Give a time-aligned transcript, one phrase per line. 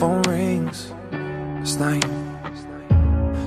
[0.00, 0.94] phone rings.
[1.60, 2.06] It's night.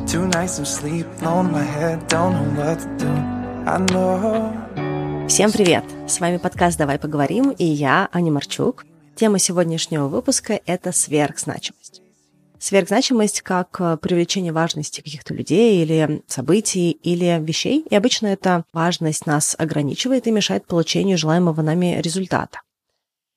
[0.06, 3.12] Two nights of sleep on my head, don't know what to do.
[3.66, 5.28] I know.
[5.28, 5.84] Всем привет!
[6.08, 8.86] С вами подкаст «Давай поговорим» и я, Аня Марчук.
[9.16, 12.04] Тема сегодняшнего выпуска– это сверхзначимость.
[12.60, 17.84] Сверхзначимость как э, привлечение важности каких-то людей или событий или вещей.
[17.90, 22.60] И обычно эта важность нас ограничивает и мешает получению желаемого нами результата.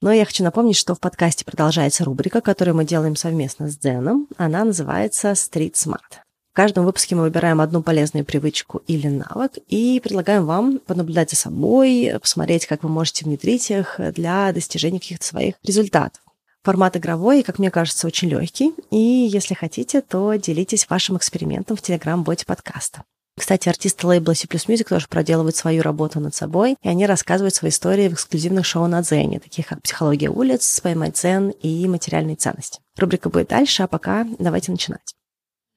[0.03, 4.29] Но я хочу напомнить, что в подкасте продолжается рубрика, которую мы делаем совместно с Дзеном.
[4.37, 6.21] Она называется Street Smart.
[6.53, 11.37] В каждом выпуске мы выбираем одну полезную привычку или навык и предлагаем вам понаблюдать за
[11.37, 16.23] собой, посмотреть, как вы можете внедрить их для достижения каких-то своих результатов.
[16.63, 18.73] Формат игровой, как мне кажется, очень легкий.
[18.90, 23.04] И если хотите, то делитесь вашим экспериментом в Телеграм-боте подкаста.
[23.39, 27.71] Кстати, артисты лейбла C++ Music тоже проделывают свою работу над собой, и они рассказывают свои
[27.71, 32.81] истории в эксклюзивных шоу на Дзене, таких как «Психология улиц», «Поймать дзен» и «Материальные ценности».
[32.97, 35.14] Рубрика будет дальше, а пока давайте начинать.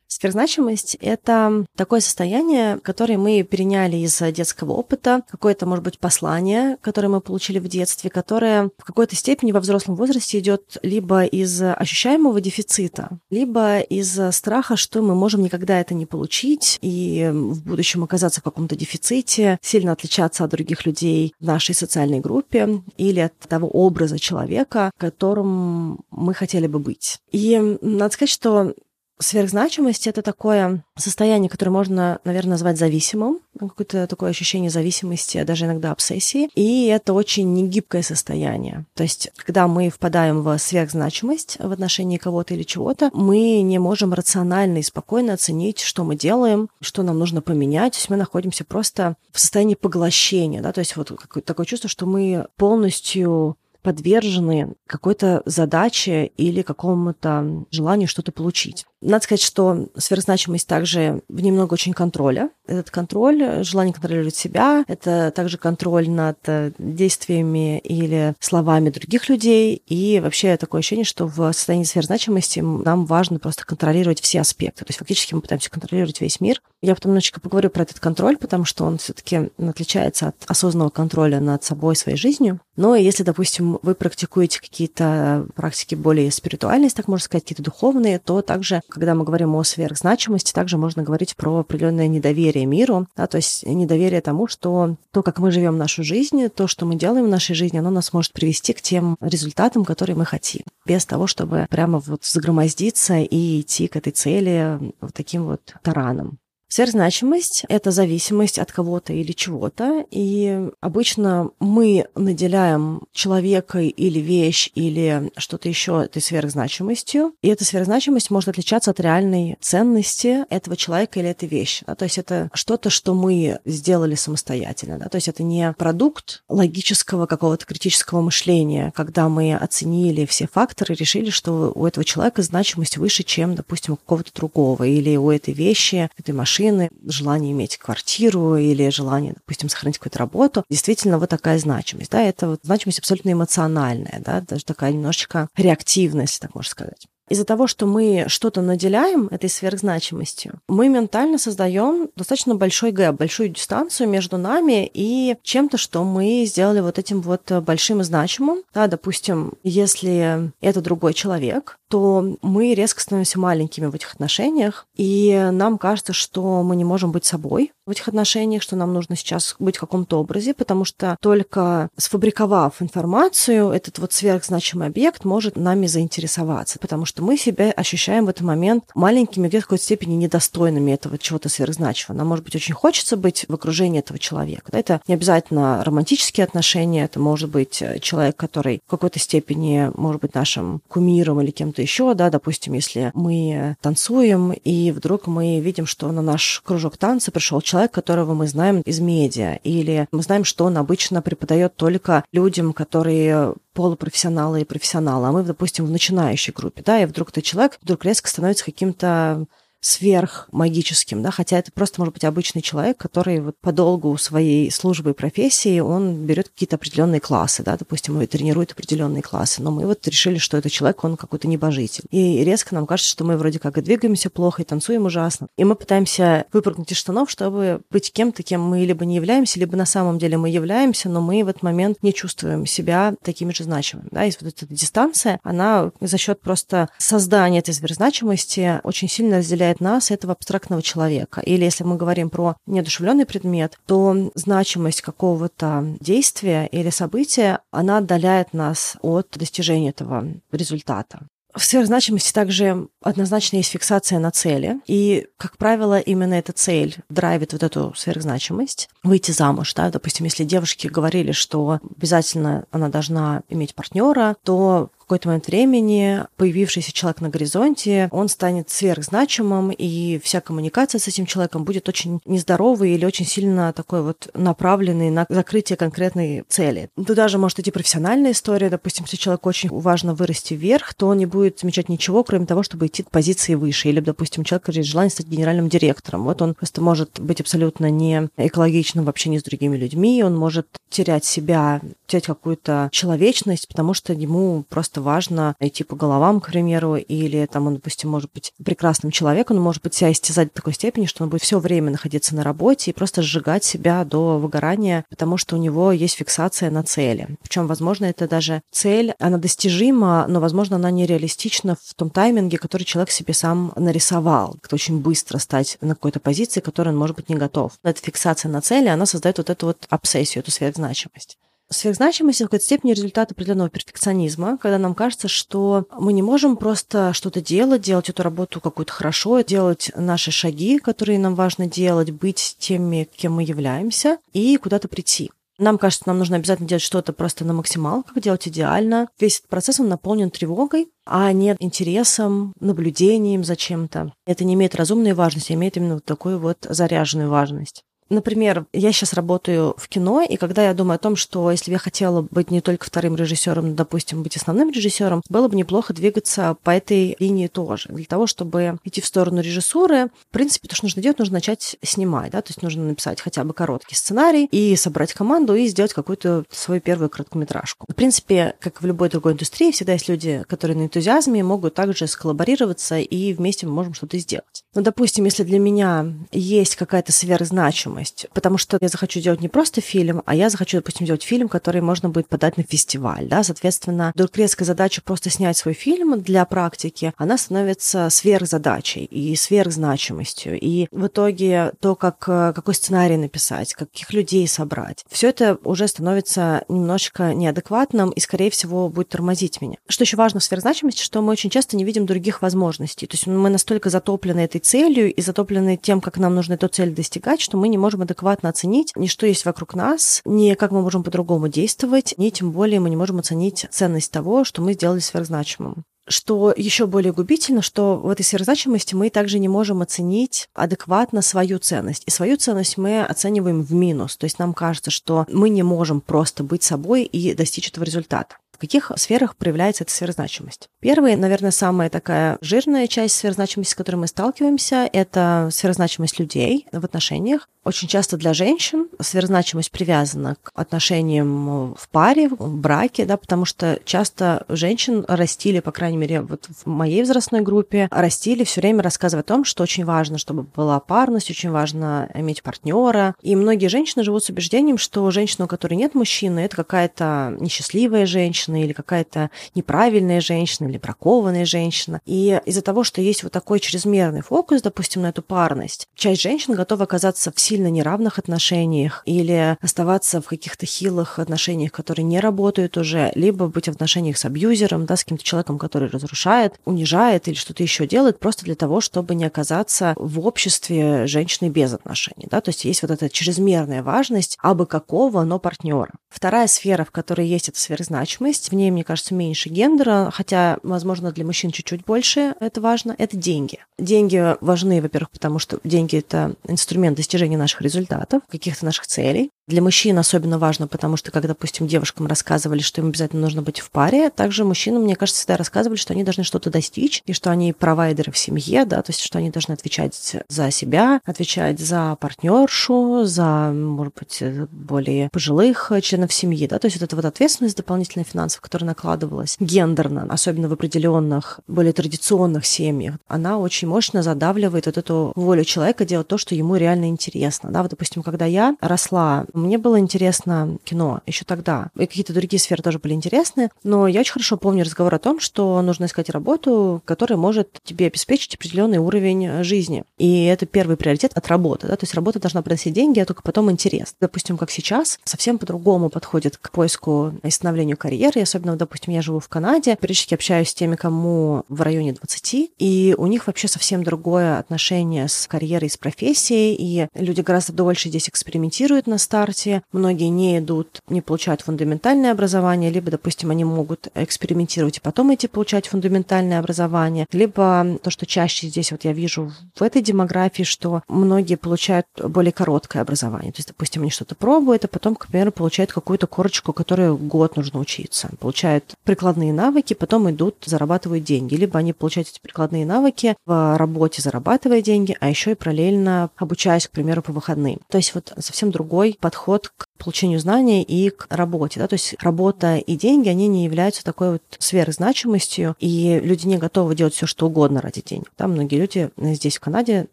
[0.08, 7.08] Сверхзначимость— это такое состояние, которое мы переняли из детского опыта, какое-то, может быть, послание, которое
[7.08, 12.40] мы получили в детстве, которое в какой-то степени во взрослом возрасте идет либо из ощущаемого
[12.40, 18.40] дефицита, либо из страха, что мы можем никогда это не получить и в будущем оказаться
[18.40, 23.68] в каком-то дефиците, сильно отличаться от других людей в нашей социальной группе или от того
[23.68, 27.20] образа человека, которым мы хотели бы быть.
[27.30, 28.74] И надо сказать, что
[29.20, 35.64] Сверхзначимость— это такое состояние, которое можно, наверное, назвать зависимым, какое-то такое ощущение зависимости, а даже
[35.64, 38.86] иногда обсессии, и это очень негибкое состояние.
[38.94, 44.14] То есть, когда мы впадаем в сверхзначимость в отношении кого-то или чего-то, мы не можем
[44.14, 48.64] рационально и спокойно оценить, что мы делаем, что нам нужно поменять, то есть мы находимся
[48.64, 51.12] просто в состоянии поглощения, да, то есть вот
[51.44, 58.86] такое чувство, что мы полностью подвержены какой-то задаче или какому-то желанию что-то получить.
[59.00, 62.50] Надо сказать, что сверхзначимость также в немного очень контроля.
[62.66, 69.82] Этот контроль, желание контролировать себя, это также контроль над э, действиями или словами других людей.
[69.86, 74.84] И вообще такое ощущение, что в состоянии сверхзначимости нам важно просто контролировать все аспекты.
[74.84, 76.60] То есть фактически мы пытаемся контролировать весь мир.
[76.80, 81.40] Я потом немножечко поговорю про этот контроль, потому что он все-таки отличается от осознанного контроля
[81.40, 82.60] над собой, своей жизнью.
[82.76, 88.42] Но если, допустим, вы практикуете какие-то практики более спиритуальные, так можно сказать, какие-то духовные, то
[88.42, 93.36] также когда мы говорим о сверхзначимости, также можно говорить про определенное недоверие миру, да, то
[93.36, 97.30] есть недоверие тому, что то, как мы живем нашу жизнь, то, что мы делаем в
[97.30, 101.66] нашей жизни, оно нас может привести к тем результатам, которые мы хотим, без того, чтобы
[101.70, 106.38] прямо вот загромоздиться и идти к этой цели вот таким вот тараном.
[106.70, 115.32] Сверхзначимость— это зависимость от кого-то или чего-то, и обычно мы наделяем человека или вещь или
[115.38, 121.30] что-то еще этой сверхзначимостью, и эта сверхзначимость может отличаться от реальной ценности этого человека или
[121.30, 121.84] этой вещи.
[121.86, 121.94] Да?
[121.94, 124.98] То есть это что-то, что мы сделали самостоятельно.
[124.98, 125.08] Да?
[125.08, 130.98] То есть это не продукт логического какого-то критического мышления, когда мы оценили все факторы и
[130.98, 135.54] решили, что у этого человека значимость выше, чем, допустим, у какого-то другого, или у этой
[135.54, 141.30] вещи, этой машины машины, желание иметь квартиру или желание, допустим, сохранить какую-то работу, действительно вот
[141.30, 142.10] такая значимость.
[142.10, 147.06] Да, это вот значимость абсолютно эмоциональная, да, даже такая немножечко реактивность, так можно сказать.
[147.28, 153.50] Из-за того, что мы что-то наделяем этой сверхзначимостью, мы ментально создаем достаточно большой гэп, большую
[153.50, 158.62] дистанцию между нами и чем-то, что мы сделали вот этим вот большим и значимым.
[158.74, 165.48] Да, допустим, если это другой человек, то мы резко становимся маленькими в этих отношениях, и
[165.52, 169.56] нам кажется, что мы не можем быть собой в этих отношениях, что нам нужно сейчас
[169.58, 175.86] быть в каком-то образе, потому что только сфабриковав информацию, этот вот сверхзначимый объект может нами
[175.86, 180.92] заинтересоваться, потому что мы себя ощущаем в этот момент маленькими, где-то в какой-то степени недостойными
[180.92, 182.18] этого чего-то сверхзначимого.
[182.18, 184.70] Нам, может быть, очень хочется быть в окружении этого человека.
[184.72, 190.34] Это не обязательно романтические отношения, это может быть человек, который в какой-то степени может быть
[190.34, 196.10] нашим кумиром или кем-то еще, да, допустим, если мы танцуем, и вдруг мы видим, что
[196.12, 200.64] на наш кружок танца пришел человек, которого мы знаем из медиа, или мы знаем, что
[200.64, 206.82] он обычно преподает только людям, которые полупрофессионалы и профессионалы, а мы, допустим, в начинающей группе,
[206.84, 209.46] да, и вдруг этот человек вдруг резко становится каким-то
[209.80, 215.10] сверхмагическим, да, хотя это просто может быть обычный человек, который вот по долгу своей службы
[215.10, 219.86] и профессии, он берет какие-то определенные классы, да, допустим, и тренирует определенные классы, но мы
[219.86, 222.04] вот решили, что этот человек, он какой-то небожитель.
[222.10, 225.48] И резко нам кажется, что мы вроде как и двигаемся плохо, и танцуем ужасно.
[225.56, 229.76] И мы пытаемся выпрыгнуть из штанов, чтобы быть кем-то, кем мы либо не являемся, либо
[229.76, 233.64] на самом деле мы являемся, но мы в этот момент не чувствуем себя такими же
[233.64, 234.08] значимыми.
[234.10, 234.24] Да?
[234.24, 240.10] И вот эта дистанция, она за счет просто создания этой сверхзначимости очень сильно разделяет нас,
[240.10, 241.40] этого абстрактного человека.
[241.40, 248.52] Или если мы говорим про неодушевленный предмет, то значимость какого-то действия или события, она отдаляет
[248.52, 251.20] нас от достижения этого результата.
[251.54, 254.80] В сверхзначимости также однозначно есть фиксация на цели.
[254.86, 258.88] И, как правило, именно эта цель драйвит вот эту сверхзначимость.
[259.02, 265.28] Выйти замуж, да, допустим, если девушки говорили, что обязательно она должна иметь партнера, то какой-то
[265.28, 271.64] момент времени появившийся человек на горизонте, он станет сверхзначимым, и вся коммуникация с этим человеком
[271.64, 276.90] будет очень нездоровой или очень сильно такой вот направленной на закрытие конкретной цели.
[276.94, 278.68] Туда же может идти профессиональная история.
[278.68, 282.62] Допустим, если человеку очень важно вырасти вверх, то он не будет замечать ничего, кроме того,
[282.62, 283.88] чтобы идти к позиции выше.
[283.88, 286.24] Или, допустим, человек есть желание стать генеральным директором.
[286.24, 290.66] Вот он просто может быть абсолютно не экологичным в общении с другими людьми, он может
[290.90, 296.48] терять себя, терять какую-то человечность, потому что ему просто просто важно идти по головам, к
[296.48, 300.54] примеру, или там он, допустим, может быть прекрасным человеком, но может быть себя истязать до
[300.54, 304.38] такой степени, что он будет все время находиться на работе и просто сжигать себя до
[304.38, 307.28] выгорания, потому что у него есть фиксация на цели.
[307.42, 312.84] Причем, возможно, это даже цель, она достижима, но, возможно, она нереалистична в том тайминге, который
[312.84, 314.54] человек себе сам нарисовал.
[314.60, 317.72] Как-то очень быстро стать на какой-то позиции, которой он, может быть, не готов.
[317.82, 321.38] Эта фиксация на цели, она создает вот эту вот обсессию, эту сверхзначимость.
[321.70, 327.12] Сверхзначимость в какой-то степени результат определенного перфекционизма, когда нам кажется, что мы не можем просто
[327.12, 332.56] что-то делать, делать эту работу какую-то хорошо, делать наши шаги, которые нам важно делать, быть
[332.58, 335.30] теми, кем мы являемся, и куда-то прийти.
[335.58, 339.08] Нам кажется, нам нужно обязательно делать что-то просто на максималках, делать идеально.
[339.18, 344.12] Весь этот процесс, он наполнен тревогой, а не интересом, наблюдением за чем-то.
[344.24, 347.82] Это не имеет разумной важности, а имеет именно вот такую вот заряженную важность.
[348.10, 351.74] Например, я сейчас работаю в кино, и когда я думаю о том, что если бы
[351.74, 355.92] я хотела быть не только вторым режиссером, но, допустим, быть основным режиссером, было бы неплохо
[355.92, 357.88] двигаться по этой линии тоже.
[357.90, 361.76] Для того, чтобы идти в сторону режиссуры, в принципе, то, что нужно делать, нужно начать
[361.82, 365.92] снимать, да, то есть нужно написать хотя бы короткий сценарий и собрать команду и сделать
[365.92, 367.86] какую-то свою первую короткометражку.
[367.88, 372.06] В принципе, как в любой другой индустрии, всегда есть люди, которые на энтузиазме могут также
[372.06, 374.64] сколлаборироваться, и вместе мы можем что-то сделать.
[374.74, 379.48] Но, допустим, если для меня есть какая-то сверхзначимость, значимость, потому что я захочу делать не
[379.48, 383.42] просто фильм, а я захочу, допустим, делать фильм, который можно будет подать на фестиваль, да,
[383.42, 390.58] соответственно, вдруг резкая задача просто снять свой фильм для практики, она становится сверхзадачей и сверхзначимостью,
[390.58, 396.64] и в итоге то, как, какой сценарий написать, каких людей собрать, все это уже становится
[396.68, 399.76] немножечко неадекватным и, скорее всего, будет тормозить меня.
[399.88, 403.26] Что еще важно в сверхзначимости, что мы очень часто не видим других возможностей, то есть
[403.26, 407.56] мы настолько затоплены этой целью и затоплены тем, как нам нужно эту цель достигать, что
[407.56, 411.02] мы не можем можем адекватно оценить ни что есть вокруг нас, ни как мы можем
[411.02, 415.84] по-другому действовать, ни тем более мы не можем оценить ценность того, что мы сделали сверхзначимым.
[416.06, 421.58] Что еще более губительно, что в этой сверхзначимости мы также не можем оценить адекватно свою
[421.58, 422.02] ценность.
[422.06, 424.18] И свою ценность мы оцениваем в минус.
[424.18, 428.36] То есть нам кажется, что мы не можем просто быть собой и достичь этого результата.
[428.58, 430.68] В каких сферах проявляется эта сверхзначимость?
[430.80, 436.84] Первая, наверное, самая такая жирная часть сверхзначимости, с которой мы сталкиваемся, это сверхзначимость людей в
[436.84, 437.48] отношениях.
[437.64, 443.78] Очень часто для женщин сверхзначимость привязана к отношениям в паре, в браке, да, потому что
[443.84, 449.20] часто женщин растили, по крайней мере, вот в моей возрастной группе, растили все время рассказывая
[449.20, 453.14] о том, что очень важно, чтобы была парность, очень важно иметь партнера.
[453.20, 458.06] И многие женщины живут с убеждением, что женщина, у которой нет мужчины, это какая-то несчастливая
[458.06, 462.00] женщина, женщина или какая-то неправильная женщина или бракованная женщина.
[462.06, 466.54] И из-за того, что есть вот такой чрезмерный фокус, допустим, на эту парность, часть женщин
[466.54, 472.76] готова оказаться в сильно неравных отношениях или оставаться в каких-то хилых отношениях, которые не работают
[472.76, 477.34] уже, либо быть в отношениях с абьюзером, да, с каким-то человеком, который разрушает, унижает или
[477.34, 482.26] что-то еще делает, просто для того, чтобы не оказаться в обществе женщины без отношений.
[482.30, 482.40] Да?
[482.40, 485.92] То есть есть вот эта чрезмерная важность абы какого, но партнера.
[486.08, 490.58] Вторая сфера, в которой есть эта сверхзначимость, есть, в ней, мне кажется, меньше гендера, хотя,
[490.62, 493.58] возможно, для мужчин чуть-чуть больше это важно, это деньги.
[493.78, 499.30] Деньги важны, во-первых, потому что деньги– это инструмент достижения наших результатов, каких-то наших целей.
[499.46, 503.60] Для мужчин особенно важно, потому что, как, допустим, девушкам рассказывали, что им обязательно нужно быть
[503.60, 507.30] в паре, также мужчинам, мне кажется, всегда рассказывали, что они должны что-то достичь, и что
[507.30, 511.96] они провайдеры в семье, да, то есть, что они должны отвечать за себя, отвечать за
[511.98, 517.56] партнершу, за, может быть, более пожилых членов семьи, да, то есть вот эта вот ответственность
[517.56, 524.66] дополнительная финансовая, которая накладывалась гендерно, особенно в определенных, более традиционных семьях, она очень мощно задавливает
[524.66, 528.56] вот эту волю человека делать то, что ему реально интересно, да, вот, допустим, когда я
[528.60, 531.68] росла, мне было интересно кино еще тогда.
[531.76, 533.50] И какие-то другие сферы тоже были интересны.
[533.64, 537.86] Но я очень хорошо помню разговор о том, что нужно искать работу, которая может тебе
[537.86, 539.84] обеспечить определенный уровень жизни.
[539.98, 541.66] И это первый приоритет от работы.
[541.68, 541.76] Да?
[541.76, 543.94] То есть работа должна приносить деньги, а только потом интерес.
[544.00, 548.17] Допустим, как сейчас, совсем по-другому подходит к поиску и становлению карьеры.
[548.18, 552.50] И особенно, допустим, я живу в Канаде, периодически общаюсь с теми, кому в районе 20,
[552.58, 557.88] и у них вообще совсем другое отношение с карьерой, с профессией, и люди гораздо дольше
[557.88, 563.88] здесь экспериментируют на старте, многие не идут, не получают фундаментальное образование, либо, допустим, они могут
[563.94, 569.32] экспериментировать и потом идти получать фундаментальное образование, либо то, что чаще здесь вот я вижу
[569.54, 573.32] в этой демографии, что многие получают более короткое образование.
[573.32, 577.36] То есть, допустим, они что-то пробуют, а потом, к примеру, получают какую-то корочку, которую год
[577.36, 578.07] нужно учиться.
[578.16, 581.34] Получают прикладные навыки, потом идут, зарабатывают деньги.
[581.34, 586.66] Либо они получают эти прикладные навыки в работе, зарабатывая деньги, а еще и параллельно обучаясь,
[586.66, 587.60] к примеру, по выходным.
[587.68, 591.60] То есть вот совсем другой подход к получению знаний и к работе.
[591.60, 591.68] Да?
[591.68, 596.74] То есть работа и деньги, они не являются такой вот сверхзначимостью, и люди не готовы
[596.74, 598.12] делать все, что угодно ради денег.
[598.18, 598.26] Да?
[598.28, 599.86] Многие люди здесь, в Канаде,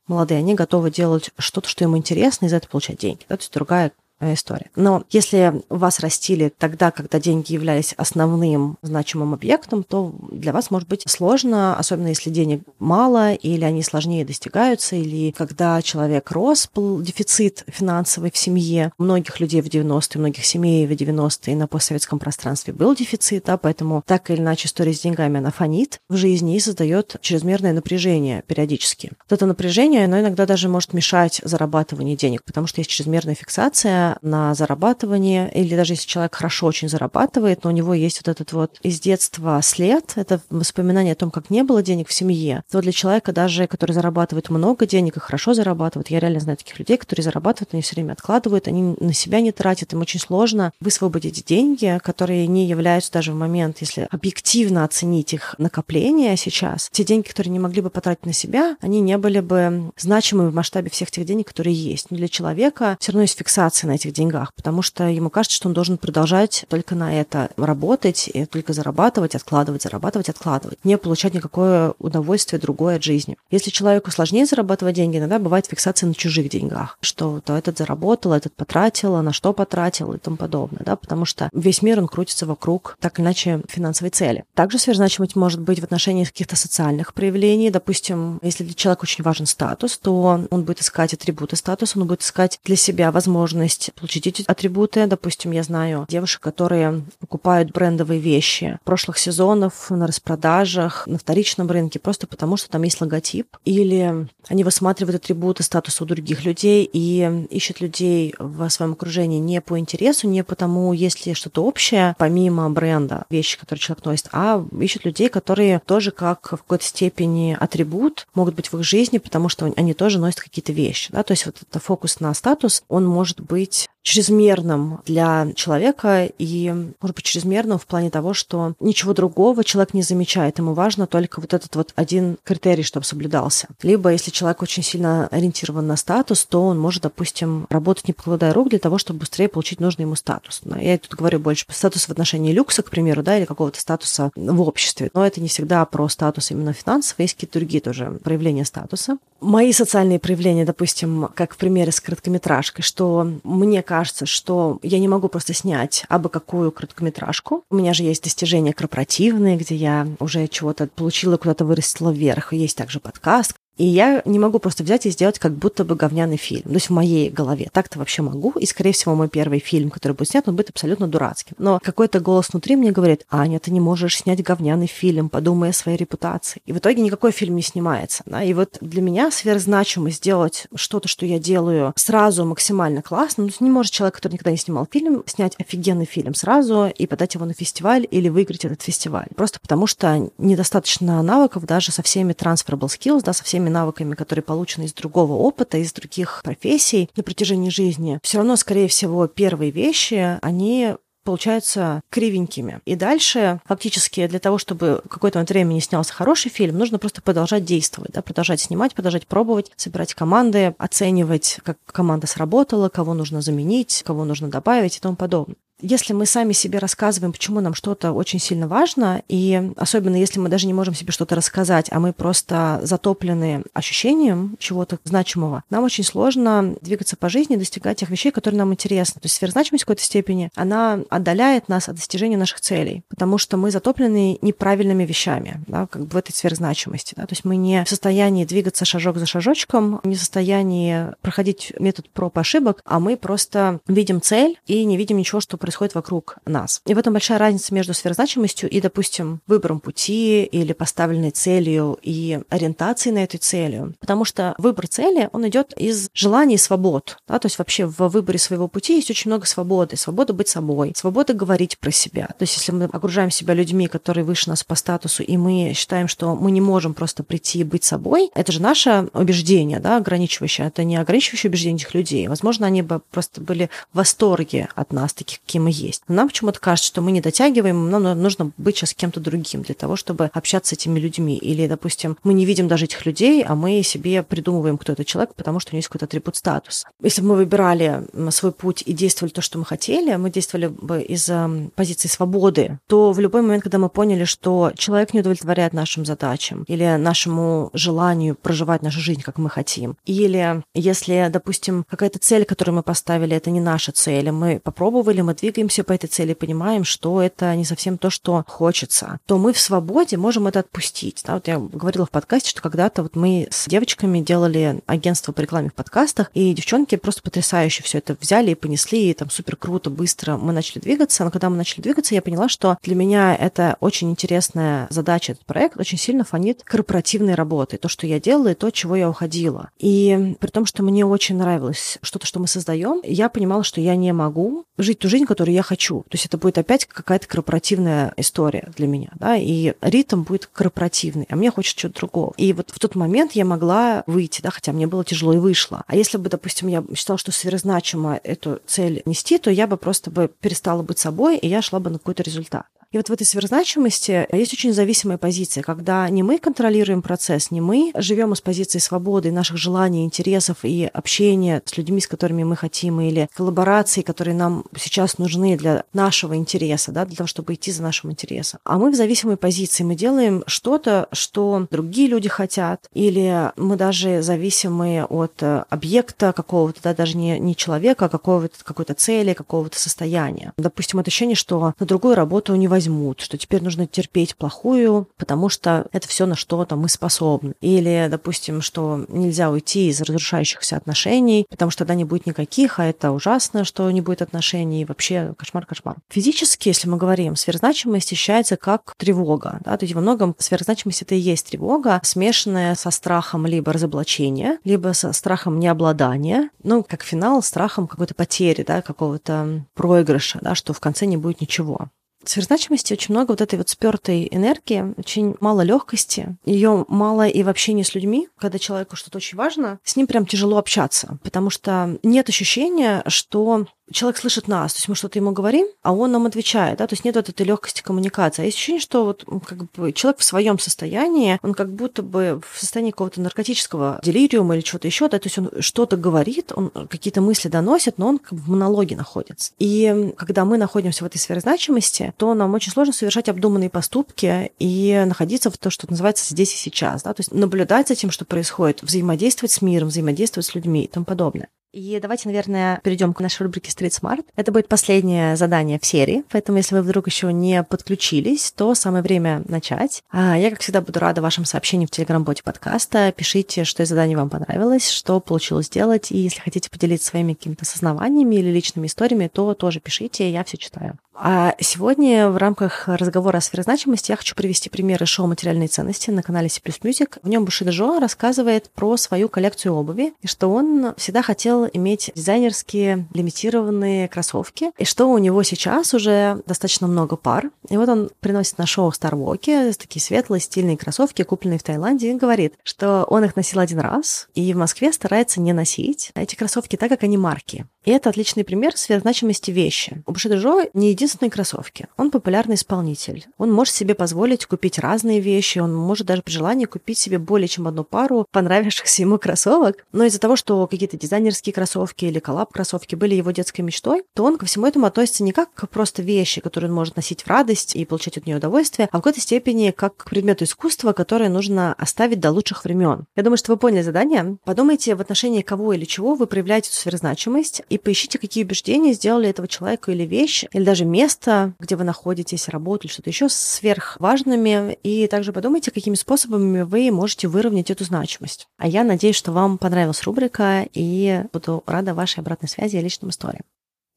[0.07, 3.25] молодые, они готовы делать что-то, что им интересно, и за это получать деньги.
[3.29, 3.37] Да?
[3.37, 3.91] То есть другая
[4.21, 4.69] история.
[4.75, 10.87] Но если вас растили тогда, когда деньги являлись основным значимым объектом, то для вас может
[10.87, 17.01] быть сложно, особенно если денег мало, или они сложнее достигаются, или когда человек рос, был
[17.01, 18.91] дефицит финансовый в семье.
[18.97, 24.03] Многих людей в 90-е, многих семей в 90-е на постсоветском пространстве был дефицит, да, поэтому
[24.05, 29.11] так или иначе история с деньгами, она фонит в жизни и создает чрезмерное напряжение периодически.
[29.29, 34.04] Вот это напряжение, оно иногда даже может мешать зарабатыванию денег, потому что есть чрезмерная фиксация
[34.21, 38.53] на зарабатывание, или даже если человек хорошо очень зарабатывает, но у него есть вот этот
[38.53, 42.81] вот из детства след, это воспоминание о том, как не было денег в семье, то
[42.81, 46.97] для человека даже, который зарабатывает много денег и хорошо зарабатывает, я реально знаю таких людей,
[46.97, 51.45] которые зарабатывают, они все время откладывают, они на себя не тратят, им очень сложно высвободить
[51.45, 57.27] деньги, которые не являются даже в момент, если объективно оценить их накопление сейчас, те деньги,
[57.27, 61.11] которые не могли бы потратить на себя, они не были бы значимы в масштабе всех
[61.11, 62.11] тех денег, которые есть.
[62.11, 65.67] Но для человека все равно есть фиксация на этих деньгах, потому что ему кажется, что
[65.67, 71.33] он должен продолжать только на это работать, и только зарабатывать, откладывать, зарабатывать, откладывать, не получать
[71.33, 73.37] никакое удовольствие другое от жизни.
[73.51, 78.33] Если человеку сложнее зарабатывать деньги, иногда бывает фиксация на чужих деньгах, что то этот заработал,
[78.33, 82.45] этот потратил, на что потратил и тому подобное, да, потому что весь мир, он крутится
[82.45, 84.45] вокруг так или иначе финансовой цели.
[84.53, 87.69] Также сверхзначимость может быть в отношении каких-то социальных проявлений.
[87.69, 92.21] Допустим, если для человека очень важен статус, то он будет искать атрибуты статуса, он будет
[92.21, 95.07] искать для себя возможность есть получить эти атрибуты.
[95.07, 101.99] Допустим, я знаю девушек, которые покупают брендовые вещи прошлых сезонов на распродажах, на вторичном рынке,
[101.99, 103.57] просто потому что там есть логотип.
[103.65, 109.61] Или они высматривают атрибуты статуса у других людей и ищут людей в своем окружении не
[109.61, 114.65] по интересу, не потому, есть ли что-то общее, помимо бренда, вещи, которые человек носит, а
[114.79, 119.49] ищут людей, которые тоже как в какой-то степени атрибут могут быть в их жизни, потому
[119.49, 121.11] что они тоже носят какие-то вещи.
[121.11, 121.23] Да?
[121.23, 126.69] То есть вот это фокус на статус, он может быть быть чрезмерным для человека и,
[127.01, 130.59] может быть, чрезмерным в плане того, что ничего другого человек не замечает.
[130.59, 133.67] Ему важно только вот этот вот один критерий, чтобы соблюдался.
[133.81, 138.53] Либо, если человек очень сильно ориентирован на статус, то он может, допустим, работать не покладая
[138.53, 140.61] рук для того, чтобы быстрее получить нужный ему статус.
[140.79, 144.61] Я тут говорю больше статус в отношении люкса, к примеру, да, или какого-то статуса в
[144.61, 145.09] обществе.
[145.15, 149.17] Но это не всегда про статус именно финансовый, есть какие-то другие тоже проявления статуса.
[149.41, 154.99] Мои социальные проявления, допустим, как в примере с короткометражкой, что мне кажется, кажется, что я
[154.99, 157.63] не могу просто снять абы какую короткометражку.
[157.69, 162.51] У меня же есть достижения корпоративные, где я уже чего-то получила, куда-то вырастила вверх.
[162.51, 166.37] Есть также подкаст, и я не могу просто взять и сделать как будто бы говняный
[166.37, 166.63] фильм.
[166.63, 167.69] То есть в моей голове.
[167.71, 168.51] Так-то вообще могу.
[168.51, 171.55] И, скорее всего, мой первый фильм, который будет снят, он будет абсолютно дурацким.
[171.57, 175.73] Но какой-то голос внутри мне говорит, Аня, ты не можешь снять говняный фильм, подумай о
[175.73, 176.61] своей репутации.
[176.65, 178.23] И в итоге никакой фильм не снимается.
[178.25, 178.43] Да?
[178.43, 183.45] И вот для меня сверхзначимо сделать что-то, что я делаю сразу максимально классно.
[183.45, 187.35] Ну, не может человек, который никогда не снимал фильм, снять офигенный фильм сразу и подать
[187.35, 189.27] его на фестиваль или выиграть этот фестиваль.
[189.35, 194.15] Просто потому что недостаточно навыков даже со всеми transferable skills, да, со всеми теми навыками,
[194.15, 199.27] которые получены из другого опыта, из других профессий на протяжении жизни, все равно, скорее всего,
[199.27, 202.81] первые вещи, они получаются кривенькими.
[202.85, 207.65] И дальше, фактически, для того, чтобы какое-то момент времени снялся хороший фильм, нужно просто продолжать
[207.65, 214.03] действовать, да, продолжать снимать, продолжать пробовать, собирать команды, оценивать, как команда сработала, кого нужно заменить,
[214.05, 218.39] кого нужно добавить и тому подобное если мы сами себе рассказываем, почему нам что-то очень
[218.39, 222.79] сильно важно, и особенно если мы даже не можем себе что-то рассказать, а мы просто
[222.83, 228.73] затоплены ощущением чего-то значимого, нам очень сложно двигаться по жизни, достигать тех вещей, которые нам
[228.73, 229.19] интересны.
[229.19, 233.57] То есть сверхзначимость в какой-то степени, она отдаляет нас от достижения наших целей, потому что
[233.57, 237.13] мы затоплены неправильными вещами, да, как бы в этой сверхзначимости.
[237.15, 237.25] Да?
[237.25, 242.09] То есть мы не в состоянии двигаться шажок за шажочком, не в состоянии проходить метод
[242.09, 246.81] проб ошибок, а мы просто видим цель и не видим ничего, что происходит вокруг нас.
[246.85, 252.39] И в этом большая разница между сверхзначимостью и, допустим, выбором пути или поставленной целью и
[252.49, 253.93] ориентацией на эту целью.
[253.99, 257.17] Потому что выбор цели, он идет из желаний и свобод.
[257.27, 257.39] Да?
[257.39, 259.97] То есть вообще в выборе своего пути есть очень много свободы.
[259.97, 262.27] Свобода быть собой, свобода говорить про себя.
[262.27, 266.07] То есть если мы окружаем себя людьми, которые выше нас по статусу, и мы считаем,
[266.07, 270.67] что мы не можем просто прийти и быть собой, это же наше убеждение, да, ограничивающее.
[270.67, 272.27] Это не ограничивающее убеждение этих людей.
[272.27, 276.03] Возможно, они бы просто были в восторге от нас, таких, какие мы есть.
[276.07, 279.95] Нам почему-то кажется, что мы не дотягиваем, нам нужно быть сейчас кем-то другим для того,
[279.95, 281.37] чтобы общаться с этими людьми.
[281.37, 285.33] Или, допустим, мы не видим даже этих людей, а мы себе придумываем, кто этот человек,
[285.35, 286.87] потому что у него есть какой-то атрибут статуса.
[287.01, 291.01] Если бы мы выбирали свой путь и действовали то, что мы хотели, мы действовали бы
[291.01, 291.31] из
[291.75, 296.65] позиции свободы, то в любой момент, когда мы поняли, что человек не удовлетворяет нашим задачам
[296.67, 302.75] или нашему желанию проживать нашу жизнь, как мы хотим, или если, допустим, какая-то цель, которую
[302.75, 307.21] мы поставили, это не наша цель, мы попробовали, мы двигаемся по этой цели, понимаем, что
[307.21, 311.23] это не совсем то, что хочется, то мы в свободе можем это отпустить.
[311.25, 315.41] Да, вот я говорила в подкасте, что когда-то вот мы с девочками делали агентство по
[315.41, 319.55] рекламе в подкастах, и девчонки просто потрясающе все это взяли и понесли, и там супер
[319.55, 321.23] круто, быстро мы начали двигаться.
[321.23, 325.45] Но когда мы начали двигаться, я поняла, что для меня это очень интересная задача, этот
[325.45, 327.77] проект очень сильно фонит корпоративной работы.
[327.77, 329.69] То, что я делала, и то, чего я уходила.
[329.79, 333.95] И при том, что мне очень нравилось что-то, что мы создаем, я понимала, что я
[333.95, 336.03] не могу жить ту жизнь, которую я хочу.
[336.03, 341.27] То есть это будет опять какая-то корпоративная история для меня, да, и ритм будет корпоративный,
[341.29, 342.33] а мне хочется чего-то другого.
[342.37, 345.83] И вот в тот момент я могла выйти, да, хотя мне было тяжело и вышла.
[345.87, 350.09] А если бы, допустим, я считала, что сверхзначимо эту цель нести, то я бы просто
[350.09, 352.65] бы перестала быть собой, и я шла бы на какой-то результат.
[352.95, 357.59] И вот в этой сверхзначимости есть очень зависимая позиция, когда не мы контролируем процесс, не
[357.59, 362.55] мы живем из позиции свободы, наших желаний, интересов и общения с людьми, с которыми мы
[362.55, 367.69] хотим, или коллаборации, которые нам сейчас нужны для нашего интереса, да, для того, чтобы идти
[367.69, 368.61] за нашим интересом.
[368.63, 374.21] А мы в зависимой позиции, мы делаем что-то, что другие люди хотят, или мы даже
[374.21, 380.53] зависимы от объекта какого-то, да, даже не, не человека, а какого-то, какой-то цели, какого-то состояния.
[380.55, 385.07] Допустим, это ощущение, что на другую работу не возьмут возьмут, что теперь нужно терпеть плохую,
[385.17, 387.53] потому что это все на что-то мы способны.
[387.61, 392.85] Или, допустим, что нельзя уйти из разрушающихся отношений, потому что тогда не будет никаких, а
[392.85, 395.95] это ужасно, что не будет отношений, вообще кошмар-кошмар.
[396.09, 399.59] Физически, если мы говорим, сверхзначимость ощущается как тревога.
[399.63, 399.77] Да?
[399.77, 404.93] То есть во многом сверхзначимость это и есть тревога, смешанная со страхом либо разоблачения, либо
[404.93, 410.79] со страхом необладания, ну, как финал, страхом какой-то потери, да, какого-то проигрыша, да, что в
[410.79, 411.89] конце не будет ничего.
[412.25, 417.49] Сверхзначимости очень много вот этой вот спертой энергии, очень мало легкости, ее мало и в
[417.49, 418.27] общении с людьми.
[418.37, 423.67] Когда человеку что-то очень важно, с ним прям тяжело общаться, потому что нет ощущения, что
[423.91, 426.93] человек слышит нас, то есть мы что-то ему говорим, а он нам отвечает, да, то
[426.93, 428.41] есть нет вот этой легкости коммуникации.
[428.41, 432.41] А есть ощущение, что вот как бы человек в своем состоянии, он как будто бы
[432.51, 436.69] в состоянии какого-то наркотического делириума или чего-то еще, да, то есть он что-то говорит, он
[436.69, 439.51] какие-то мысли доносит, но он как бы в монологе находится.
[439.59, 444.51] И когда мы находимся в этой сфере значимости, то нам очень сложно совершать обдуманные поступки
[444.59, 448.11] и находиться в то, что называется здесь и сейчас, да, то есть наблюдать за тем,
[448.11, 451.49] что происходит, взаимодействовать с миром, взаимодействовать с людьми и тому подобное.
[451.75, 454.23] И давайте, наверное, перейдем к нашей рубрике Street Smart.
[454.37, 459.03] Это будет последнее задание в серии, поэтому если вы вдруг еще не подключились, то самое
[459.03, 460.01] время начать.
[460.09, 463.11] А я, как всегда, буду рада вашим сообщениям в телеграм-боте подкаста.
[463.11, 467.65] Пишите, что из заданий вам понравилось, что получилось сделать, и если хотите поделиться своими какими-то
[467.65, 470.97] сознаваниями или личными историями, то тоже пишите, я все читаю.
[471.17, 476.21] А сегодня в рамках разговора о сверхзначимости я хочу привести примеры шоу «Материальные ценности» на
[476.21, 477.19] канале C++ Music.
[477.23, 482.11] В нем Бушида Жо рассказывает про свою коллекцию обуви и что он всегда хотел иметь
[482.15, 487.51] дизайнерские лимитированные кроссовки, и что у него сейчас уже достаточно много пар.
[487.69, 492.15] И вот он приносит на шоу Старвоки такие светлые стильные кроссовки, купленные в Таиланде, и
[492.15, 496.75] говорит, что он их носил один раз, и в Москве старается не носить эти кроссовки
[496.75, 497.65] так, как они марки.
[497.85, 500.03] И это отличный пример сверхзначимости вещи.
[500.05, 501.87] У Бушидежо не единственные кроссовки.
[501.97, 503.25] Он популярный исполнитель.
[503.37, 507.47] Он может себе позволить купить разные вещи, он может даже при желании купить себе более
[507.47, 509.85] чем одну пару понравившихся ему кроссовок.
[509.91, 514.37] Но из-за того, что какие-то дизайнерские кроссовки или коллаб-кроссовки были его детской мечтой, то он
[514.37, 517.85] ко всему этому относится не как просто вещи, которые он может носить в радость и
[517.85, 522.19] получать от нее удовольствие, а в какой-то степени как к предмету искусства, которое нужно оставить
[522.19, 523.05] до лучших времен.
[523.15, 524.37] Я думаю, что вы поняли задание.
[524.43, 529.47] Подумайте в отношении кого или чего вы проявляете сверхзначимость и поищите, какие убеждения сделали этого
[529.47, 534.77] человека или вещь, или даже место, где вы находитесь, работу или что-то еще сверхважными.
[534.83, 538.47] И также подумайте, какими способами вы можете выровнять эту значимость.
[538.57, 543.09] А я надеюсь, что вам понравилась рубрика, и буду рада вашей обратной связи и личным
[543.09, 543.43] историям.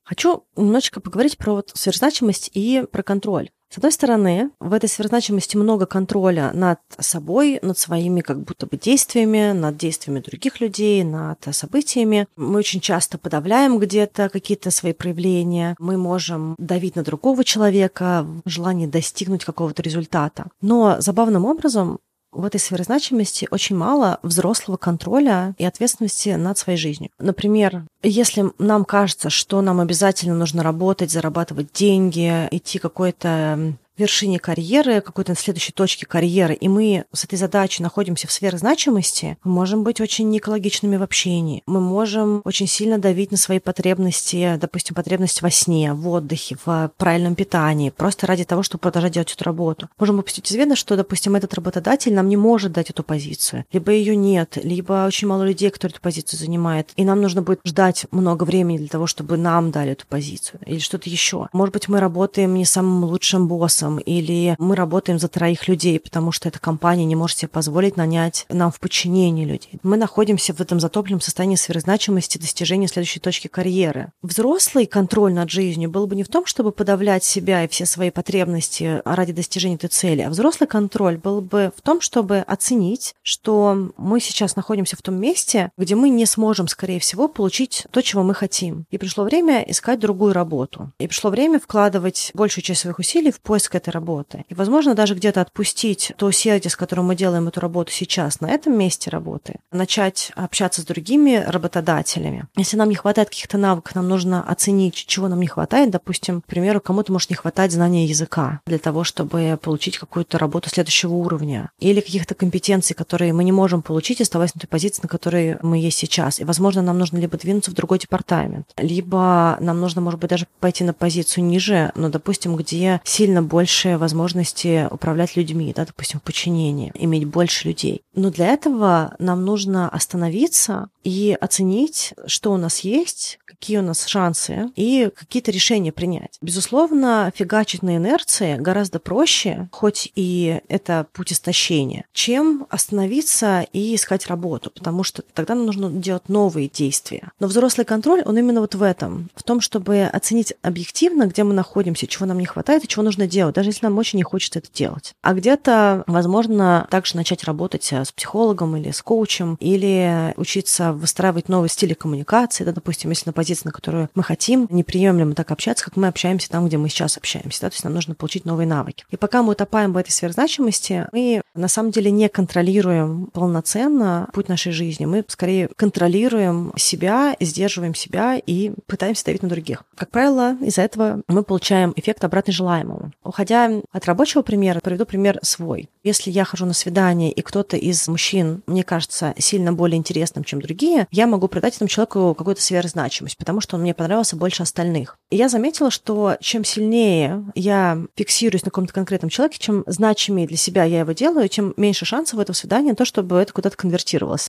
[0.04, 3.50] Хочу немножечко поговорить про вот сверхзначимость и про контроль.
[3.70, 8.78] С одной стороны, в этой сверхзначимости много контроля над собой, над своими как будто бы
[8.78, 12.26] действиями, над действиями других людей, над событиями.
[12.36, 15.76] Мы очень часто подавляем где-то какие-то свои проявления.
[15.78, 20.46] Мы можем давить на другого человека в желании достигнуть какого-то результата.
[20.62, 21.98] Но забавным образом
[22.32, 27.10] в этой сверхзначимости очень мало взрослого контроля и ответственности над своей жизнью.
[27.18, 35.00] Например, если нам кажется, что нам обязательно нужно работать, зарабатывать деньги, идти какой-то вершине карьеры,
[35.00, 40.00] какой-то следующей точке карьеры, и мы с этой задачей находимся в сверхзначимости, мы можем быть
[40.00, 41.62] очень неэкологичными в общении.
[41.66, 46.92] Мы можем очень сильно давить на свои потребности, допустим, потребность во сне, в отдыхе, в
[46.96, 49.88] правильном питании, просто ради того, чтобы продолжать делать эту работу.
[49.98, 53.64] Можем упустить из вида, что, допустим, этот работодатель нам не может дать эту позицию.
[53.72, 56.90] Либо ее нет, либо очень мало людей, кто эту позицию занимает.
[56.96, 60.60] И нам нужно будет ждать много времени для того, чтобы нам дали эту позицию.
[60.66, 61.48] Или что-то еще.
[61.52, 65.98] Может быть, мы работаем не самым лучшим боссом, бизнесом, или мы работаем за троих людей,
[65.98, 69.78] потому что эта компания не может себе позволить нанять нам в подчинении людей.
[69.82, 74.12] Мы находимся в этом затопленном состоянии сверхзначимости достижения следующей точки карьеры.
[74.22, 78.10] Взрослый контроль над жизнью был бы не в том, чтобы подавлять себя и все свои
[78.10, 83.92] потребности ради достижения этой цели, а взрослый контроль был бы в том, чтобы оценить, что
[83.96, 88.22] мы сейчас находимся в том месте, где мы не сможем, скорее всего, получить то, чего
[88.22, 88.84] мы хотим.
[88.90, 90.92] И пришло время искать другую работу.
[90.98, 94.44] И пришло время вкладывать большую часть своих усилий в поиск этой работы.
[94.48, 98.46] И, возможно, даже где-то отпустить то усердие, с которым мы делаем эту работу сейчас на
[98.50, 102.46] этом месте работы, начать общаться с другими работодателями.
[102.56, 105.90] Если нам не хватает каких-то навыков, нам нужно оценить, чего нам не хватает.
[105.90, 110.68] Допустим, к примеру, кому-то может не хватать знания языка для того, чтобы получить какую-то работу
[110.68, 111.70] следующего уровня.
[111.78, 115.78] Или каких-то компетенций, которые мы не можем получить, оставаясь на той позиции, на которой мы
[115.78, 116.40] есть сейчас.
[116.40, 120.46] И, возможно, нам нужно либо двинуться в другой департамент, либо нам нужно, может быть, даже
[120.60, 126.20] пойти на позицию ниже, но, допустим, где сильно больше больше возможности управлять людьми, да, допустим,
[126.20, 128.00] в подчинении, иметь больше людей.
[128.14, 134.06] Но для этого нам нужно остановиться и оценить, что у нас есть, какие у нас
[134.06, 136.38] шансы и какие-то решения принять.
[136.40, 144.28] Безусловно, фигачить на инерции гораздо проще, хоть и это путь истощения, чем остановиться и искать
[144.28, 147.32] работу, потому что тогда нам нужно делать новые действия.
[147.38, 151.52] Но взрослый контроль, он именно вот в этом, в том, чтобы оценить объективно, где мы
[151.52, 154.60] находимся, чего нам не хватает и чего нужно делать даже если нам очень не хочется
[154.60, 155.14] это делать.
[155.20, 161.48] А где-то, возможно, также начать работать э, с психологом или с коучем, или учиться выстраивать
[161.48, 165.84] новые стили коммуникации, да, допустим, если на позиции, на которую мы хотим, неприемлемо так общаться,
[165.84, 168.68] как мы общаемся там, где мы сейчас общаемся, да, то есть нам нужно получить новые
[168.68, 169.04] навыки.
[169.10, 174.48] И пока мы утопаем в этой сверхзначимости, мы на самом деле не контролируем полноценно путь
[174.48, 179.82] нашей жизни, мы скорее контролируем себя, сдерживаем себя и пытаемся давить на других.
[179.96, 183.10] Как правило, из-за этого мы получаем эффект обратно желаемого.
[183.38, 185.88] Уходя от рабочего примера, приведу пример свой.
[186.02, 190.60] Если я хожу на свидание, и кто-то из мужчин мне кажется сильно более интересным, чем
[190.60, 195.16] другие, я могу придать этому человеку какую-то сверхзначимость, потому что он мне понравился больше остальных.
[195.30, 200.56] И я заметила, что чем сильнее я фиксируюсь на каком-то конкретном человеке, чем значимее для
[200.56, 203.76] себя я его делаю, тем меньше шансов в этом свидании на то, чтобы это куда-то
[203.76, 204.48] конвертировалось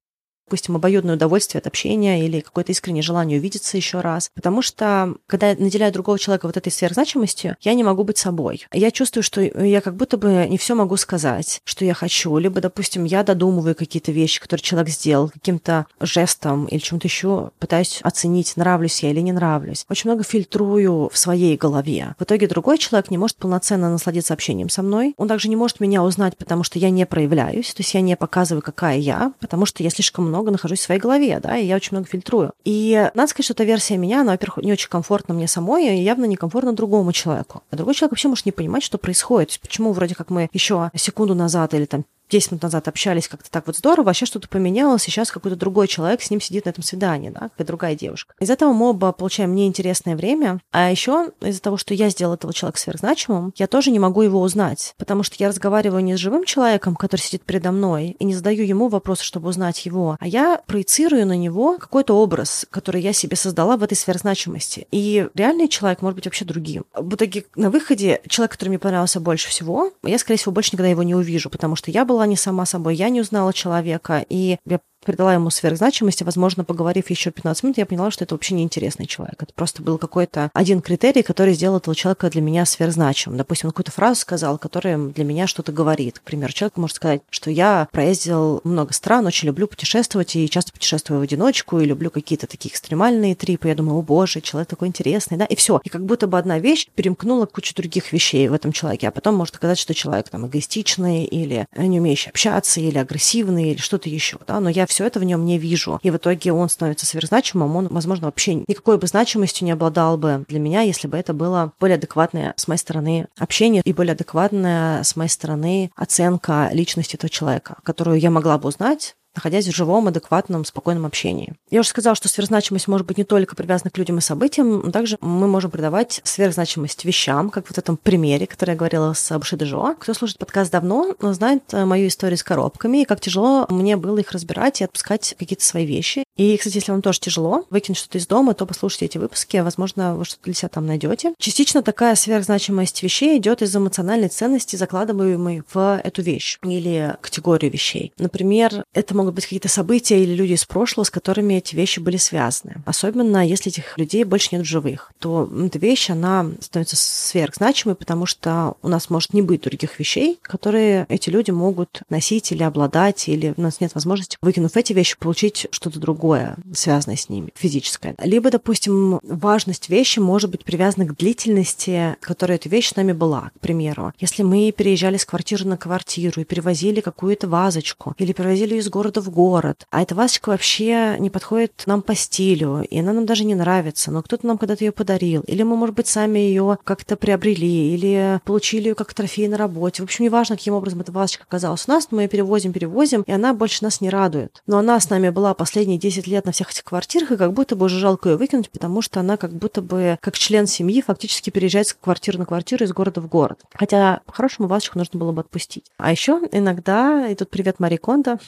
[0.50, 4.32] допустим, обоюдное удовольствие от общения или какое-то искреннее желание увидеться еще раз.
[4.34, 8.66] Потому что, когда я наделяю другого человека вот этой сверхзначимостью, я не могу быть собой.
[8.74, 12.36] Я чувствую, что я как будто бы не все могу сказать, что я хочу.
[12.40, 18.00] Либо, допустим, я додумываю какие-то вещи, которые человек сделал, каким-то жестом или чем-то еще пытаюсь
[18.02, 19.86] оценить, нравлюсь я или не нравлюсь.
[19.88, 22.16] Очень много фильтрую в своей голове.
[22.18, 25.14] В итоге другой человек не может полноценно насладиться общением со мной.
[25.18, 28.18] Он также не может меня узнать, потому что я не проявляюсь, то есть я не
[28.18, 31.66] показываю, какая я, потому что я слишком много много нахожусь в своей голове, да, и
[31.66, 32.54] я очень много фильтрую.
[32.64, 36.02] И надо сказать, что эта версия меня, она, во-первых, не очень комфортна мне самой, и
[36.02, 37.62] явно некомфортна другому человеку.
[37.72, 39.60] А другой человек вообще может не понимать, что происходит.
[39.62, 43.68] Почему вроде как мы еще секунду назад или там 10 минут назад общались как-то так
[43.68, 46.70] вот здорово, а сейчас что-то поменялось, и сейчас какой-то другой человек с ним сидит на
[46.70, 48.34] этом свидании, да, какая другая девушка.
[48.40, 52.54] Из этого мы оба получаем неинтересное время, а еще из-за того, что я сделала этого
[52.54, 56.46] человека сверхзначимым, я тоже не могу его узнать, потому что я разговариваю не с живым
[56.46, 60.62] человеком, который сидит передо мной, и не задаю ему вопросы, чтобы узнать его, а я
[60.68, 64.88] проецирую на него какой-то образ, который я себе создала в этой сверхзначимости.
[64.92, 66.86] И реальный человек может быть вообще другим.
[66.94, 70.90] В итоге на выходе человек, который мне понравился больше всего, я, скорее всего, больше никогда
[70.90, 74.26] его не увижу, потому что я была была не сама собой, я не узнала человека,
[74.28, 78.56] и я придала ему сверхзначимости, возможно, поговорив еще 15 минут, я поняла, что это вообще
[78.56, 79.42] неинтересный человек.
[79.42, 83.38] Это просто был какой-то один критерий, который сделал этого человека для меня сверхзначимым.
[83.38, 86.20] Допустим, он какую-то фразу сказал, которая для меня что-то говорит.
[86.20, 90.72] К примеру, человек может сказать, что я проездил много стран, очень люблю путешествовать и часто
[90.72, 93.68] путешествую в одиночку, и люблю какие-то такие экстремальные трипы.
[93.68, 95.80] Я думаю, о боже, человек такой интересный, да, и все.
[95.84, 99.36] И как будто бы одна вещь перемкнула кучу других вещей в этом человеке, а потом
[99.36, 104.38] может оказаться, что человек там эгоистичный или не умеющий общаться, или агрессивный, или что-то еще,
[104.48, 106.00] да, но я все это в нем не вижу.
[106.02, 110.46] И в итоге он становится сверхзначимым, он, возможно, вообще никакой бы значимостью не обладал бы
[110.48, 115.04] для меня, если бы это было более адекватное с моей стороны общение и более адекватная
[115.04, 120.08] с моей стороны оценка личности этого человека, которую я могла бы узнать находясь в живом,
[120.10, 121.54] адекватном, спокойном общении.
[121.72, 124.92] Я уже сказала, что сверхзначимость может быть не только привязана к людям и событиям, но
[124.92, 129.66] также мы можем придавать сверхзначимость вещам, как в этом примере, который я говорила с Бушидо
[129.66, 129.96] Жо.
[129.98, 134.18] Кто слушает подкаст давно, знает э, мою историю с коробками, и как тяжело мне было
[134.18, 136.26] их разбирать и отпускать какие-то свои вещи.
[136.40, 140.16] И, кстати, если вам тоже тяжело выкинуть что-то из дома, то послушайте эти выпуски, возможно,
[140.16, 141.34] вы что-то для себя там найдете.
[141.38, 148.14] Частично такая сверхзначимость вещей идет из эмоциональной ценности, закладываемой в эту вещь или категорию вещей.
[148.18, 152.16] Например, это могут быть какие-то события или люди из прошлого, с которыми эти вещи были
[152.16, 152.84] связаны.
[152.86, 158.26] Особенно если этих людей больше нет в живых, то эта вещь, она становится сверхзначимой, потому
[158.26, 163.28] что у нас может не быть других вещей, которые эти люди могут носить или обладать,
[163.28, 166.29] или у нас нет возможности, выкинув эти вещи, получить что-то другое,
[166.74, 168.16] связанное с ними, физическое.
[168.20, 173.52] Либо, допустим, важность вещи может быть привязана к длительности, которая эта вещь с нами была.
[173.58, 178.76] К примеру, если мы переезжали с квартиры на квартиру и перевозили какую-то вазочку, или перевозили
[178.76, 183.00] из города города в город, а эта вазочка вообще не подходит нам по стилю, и
[183.00, 186.08] она нам даже не нравится, но кто-то нам когда-то ее подарил, или мы, может быть,
[186.08, 190.02] сами ее как-то приобрели, или получили ее как трофей на работе.
[190.02, 193.32] В общем, неважно, каким образом эта вазочка оказалась у нас, мы ее перевозим, перевозим, и
[193.32, 194.62] она больше нас не радует.
[194.68, 197.76] Но она с нами была последние 10 лет на всех этих квартирах, и как будто
[197.76, 201.50] бы уже жалко ее выкинуть, потому что она как будто бы как член семьи фактически
[201.50, 203.60] переезжает с квартиры на квартиру из города в город.
[203.74, 205.86] Хотя по-хорошему вазочку нужно было бы отпустить.
[205.98, 208.40] А еще иногда, и тут привет Мари Кондо,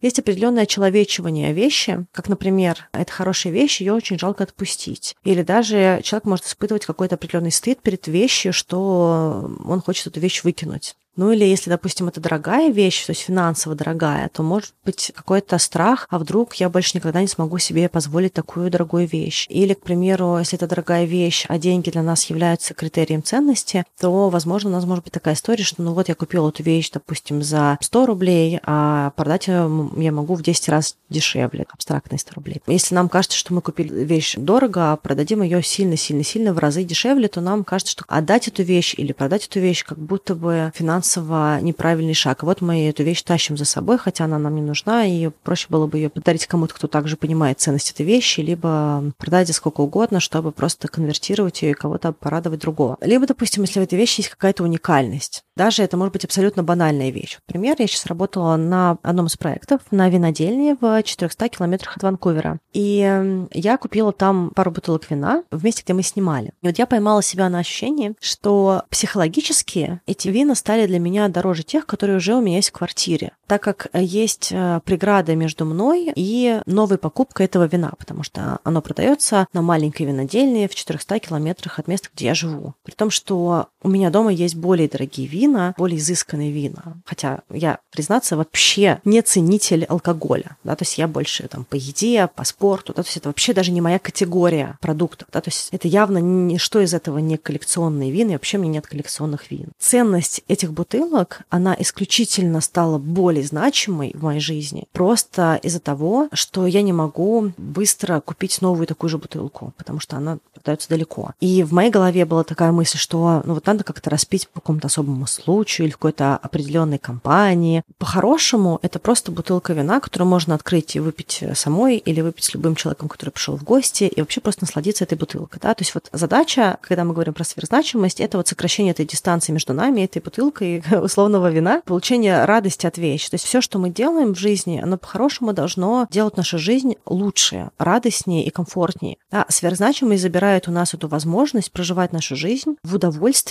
[0.00, 5.14] есть определенное человечивание вещи, как, например, это хорошая вещь, ее очень жалко отпустить.
[5.24, 10.42] Или даже человек может испытывать какой-то определенный стыд перед вещью, что он хочет эту вещь
[10.42, 10.96] выкинуть.
[11.20, 15.58] Ну или если, допустим, это дорогая вещь, то есть финансово дорогая, то может быть какой-то
[15.58, 19.44] страх, а вдруг я больше никогда не смогу себе позволить такую дорогую вещь.
[19.50, 24.30] Или, к примеру, если это дорогая вещь, а деньги для нас являются критерием ценности, то,
[24.30, 27.42] возможно, у нас может быть такая история, что ну вот я купила эту вещь, допустим,
[27.42, 32.62] за 100 рублей, а продать ее я могу в 10 раз дешевле, абстрактные 100 рублей.
[32.66, 37.28] Если нам кажется, что мы купили вещь дорого, а продадим ее сильно-сильно-сильно в разы дешевле,
[37.28, 41.09] то нам кажется, что отдать эту вещь или продать эту вещь как будто бы финансово
[41.10, 42.42] финансово неправильный шаг.
[42.42, 45.86] вот мы эту вещь тащим за собой, хотя она нам не нужна, и проще было
[45.86, 50.20] бы ее подарить кому-то, кто также понимает ценность этой вещи, либо продать за сколько угодно,
[50.20, 52.96] чтобы просто конвертировать ее и кого-то порадовать другого.
[53.00, 55.42] Либо, допустим, если в этой вещи есть какая-то уникальность.
[55.56, 57.38] Даже это может быть абсолютно банальная вещь.
[57.46, 62.58] Например, я сейчас работала на одном из проектов на винодельне в 400 километрах от Ванкувера.
[62.72, 66.52] И я купила там пару бутылок вина в месте, где мы снимали.
[66.62, 71.62] И вот я поймала себя на ощущении, что психологически эти вина стали для меня дороже
[71.62, 76.12] тех, которые уже у меня есть в квартире, так как есть э, преграда между мной
[76.16, 81.78] и новой покупкой этого вина, потому что оно продается на маленькой винодельне в 400 километрах
[81.78, 82.74] от места, где я живу.
[82.82, 86.96] При том, что у меня дома есть более дорогие вина, более изысканные вина.
[87.04, 90.56] Хотя я, признаться, вообще не ценитель алкоголя.
[90.64, 92.92] Да, то есть я больше там по еде, по спорту.
[92.94, 95.28] Да, то есть это вообще даже не моя категория продуктов.
[95.32, 98.74] Да, то есть это явно ничто из этого не коллекционные вина, и вообще у меня
[98.74, 99.72] нет коллекционных вин.
[99.78, 106.66] Ценность этих бутылок, она исключительно стала более значимой в моей жизни просто из-за того, что
[106.66, 111.32] я не могу быстро купить новую такую же бутылку, потому что она продается далеко.
[111.40, 114.88] И в моей голове была такая мысль, что ну вот надо как-то распить по какому-то
[114.88, 117.82] особому случаю или какой-то определенной компании.
[117.98, 122.74] По-хорошему, это просто бутылка вина, которую можно открыть и выпить самой или выпить с любым
[122.74, 125.60] человеком, который пришел в гости, и вообще просто насладиться этой бутылкой.
[125.62, 125.74] Да?
[125.74, 129.72] То есть вот задача, когда мы говорим про сверхзначимость, это вот сокращение этой дистанции между
[129.72, 133.30] нами, этой бутылкой условного вина, получение радости от вещи.
[133.30, 137.70] То есть все, что мы делаем в жизни, оно по-хорошему должно делать нашу жизнь лучше,
[137.78, 139.16] радостнее и комфортнее.
[139.30, 142.98] А сверхзначимость забирает у нас эту возможность проживать нашу жизнь в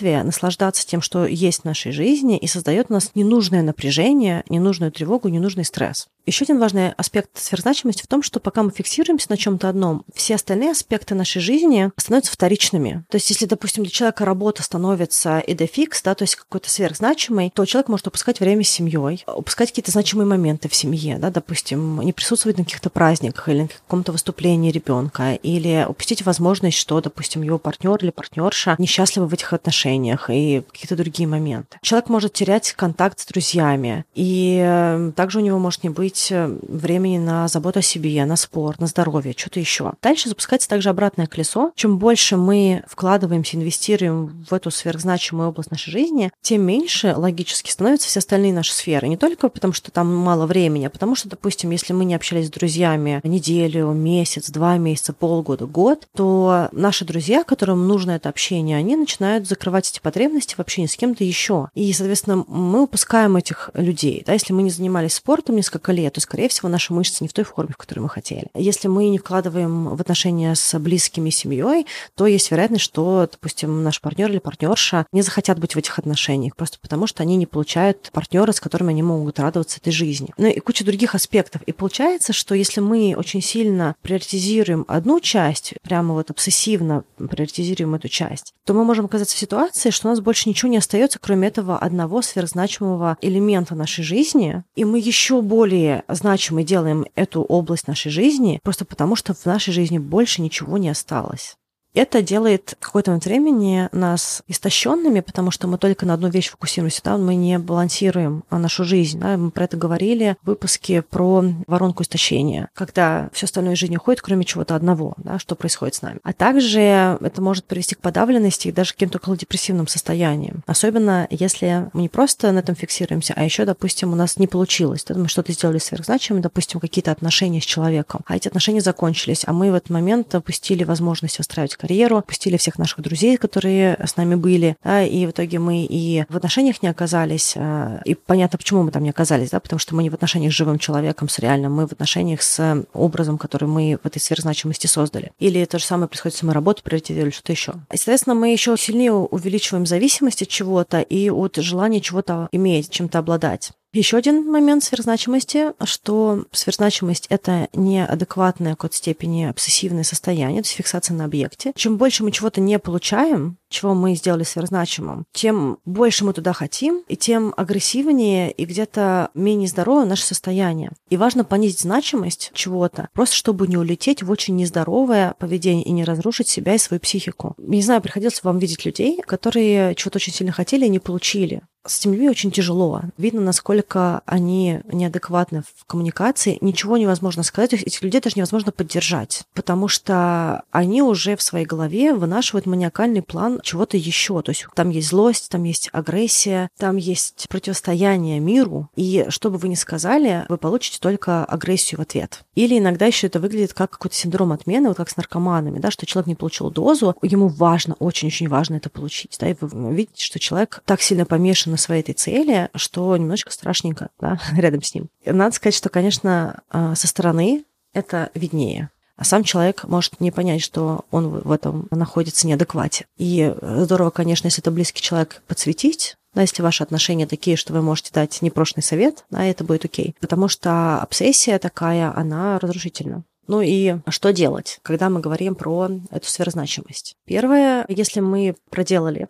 [0.09, 4.91] удовольствие, наслаждаться тем, что есть в нашей жизни, и создает у нас ненужное напряжение, ненужную
[4.91, 6.07] тревогу, ненужный стресс.
[6.25, 10.35] Еще один важный аспект сверхзначимости в том, что пока мы фиксируемся на чем-то одном, все
[10.35, 13.03] остальные аспекты нашей жизни становятся вторичными.
[13.09, 17.65] То есть, если, допустим, для человека работа становится идефикс, да, то есть какой-то сверхзначимый, то
[17.65, 22.13] человек может упускать время с семьей, упускать какие-то значимые моменты в семье, да, допустим, не
[22.13, 27.57] присутствовать на каких-то праздниках или на каком-то выступлении ребенка, или упустить возможность, что, допустим, его
[27.57, 29.89] партнер или партнерша несчастливы в этих отношениях
[30.29, 31.77] и какие-то другие моменты.
[31.81, 36.31] Человек может терять контакт с друзьями, и э, также у него может не быть быть
[36.31, 39.93] э, времени на заботу о себе, на спорт, на здоровье, что-то еще.
[40.01, 41.71] Дальше запускается также обратное колесо.
[41.75, 48.07] Чем больше мы вкладываемся, инвестируем в эту сверхзначимую область нашей жизни, тем меньше логически становятся
[48.07, 49.07] все остальные наши сферы.
[49.07, 52.47] Не только потому, что там мало времени, а потому что, допустим, если мы не общались
[52.47, 58.77] с друзьями неделю, месяц, два месяца, полгода, год, то наши друзья, которым нужно это общение,
[58.77, 61.69] они начинают закрывать эти потребности в общении с кем-то еще.
[61.73, 64.23] И, соответственно, мы упускаем этих людей.
[64.25, 64.33] Да?
[64.33, 67.45] Если мы не занимались спортом несколько лет, то, скорее всего, наши мышцы не в той
[67.45, 68.47] форме, в которой мы хотели.
[68.53, 74.01] Если мы не вкладываем в отношения с близкими семьей, то есть вероятность, что, допустим, наш
[74.01, 78.09] партнер или партнерша не захотят быть в этих отношениях, просто потому что они не получают
[78.11, 80.33] партнера, с которыми они могут радоваться этой жизни.
[80.37, 81.61] Ну и куча других аспектов.
[81.63, 88.09] И получается, что если мы очень сильно приоритизируем одну часть, прямо вот обсессивно приоритизируем эту
[88.09, 91.47] часть, то мы можем оказаться в ситуации, что у нас больше ничего не остается, кроме
[91.47, 98.11] этого одного сверхзначимого элемента нашей жизни, и мы еще более значимой делаем эту область нашей
[98.11, 101.55] жизни, просто потому что в нашей жизни больше ничего не осталось.
[101.99, 107.17] Это делает момент времени нас истощенными, потому что мы только на одну вещь фокусируемся, да,
[107.17, 109.19] мы не балансируем нашу жизнь.
[109.19, 113.97] Да, мы про это говорили в выпуске про воронку истощения, когда все остальное из жизни
[113.97, 116.19] уходит, кроме чего-то одного, да, что происходит с нами.
[116.23, 120.63] А также это может привести к подавленности и даже к каким-то околодепрессивным состояниям.
[120.67, 125.03] Особенно если мы не просто на этом фиксируемся, а еще, допустим, у нас не получилось,
[125.03, 129.51] да, мы что-то сделали сверхзначимым, допустим, какие-то отношения с человеком, а эти отношения закончились, а
[129.51, 134.35] мы в этот момент опустили возможность устраивать карьеру, пустили всех наших друзей, которые с нами
[134.35, 138.83] были, да, и в итоге мы и в отношениях не оказались, а, и понятно, почему
[138.83, 141.39] мы там не оказались, да, потому что мы не в отношениях с живым человеком, с
[141.39, 145.31] реальным, мы в отношениях с образом, который мы в этой сверхзначимости создали.
[145.39, 147.73] Или то же самое происходит с самой работой, приоритизировали что-то еще.
[147.91, 153.17] И, соответственно, мы еще сильнее увеличиваем зависимость от чего-то и от желания чего-то иметь, чем-то
[153.17, 153.71] обладать.
[153.91, 161.15] Еще один момент сверхзначимости, что сверхзначимость— это неадекватное какой-то степени обсессивное состояние, то есть фиксация
[161.15, 161.73] на объекте.
[161.75, 167.03] Чем больше мы чего-то не получаем, чего мы сделали сверхзначимым, тем больше мы туда хотим,
[167.07, 170.91] и тем агрессивнее и где-то менее здоровое наше состояние.
[171.09, 176.03] И важно понизить значимость чего-то, просто чтобы не улететь в очень нездоровое поведение и не
[176.03, 177.55] разрушить себя и свою психику.
[177.57, 181.99] Не знаю, приходилось вам видеть людей, которые чего-то очень сильно хотели и не получили с
[181.99, 183.01] этими людьми очень тяжело.
[183.17, 186.57] Видно, насколько они неадекватны в коммуникации.
[186.61, 187.73] Ничего невозможно сказать.
[187.73, 193.58] Этих людей даже невозможно поддержать, потому что они уже в своей голове вынашивают маниакальный план
[193.63, 194.41] чего-то еще.
[194.41, 198.89] То есть там есть злость, там есть агрессия, там есть противостояние миру.
[198.95, 202.43] И что бы вы ни сказали, вы получите только агрессию в ответ.
[202.55, 206.05] Или иногда еще это выглядит как какой-то синдром отмены, вот как с наркоманами, да, что
[206.05, 209.37] человек не получил дозу, ему важно, очень-очень важно это получить.
[209.39, 213.51] Да, и вы видите, что человек так сильно помешан на своей этой цели, что немножечко
[213.51, 215.09] страшненько да, рядом с ним.
[215.25, 218.89] Надо сказать, что, конечно, а, со стороны это виднее.
[219.19, 223.05] А сам человек может не понять, что он в этом находится неадеквате.
[223.17, 227.81] И здорово, конечно, если это близкий человек, подсветить, да, если ваши отношения такие, что вы
[227.81, 230.15] можете дать непрошенный совет, да, это будет окей.
[230.21, 233.25] Потому что обсессия такая, она разрушительна.
[233.47, 237.15] Ну и что делать, когда мы говорим про эту сверхзначимость?
[237.25, 239.27] Первое, если мы проделали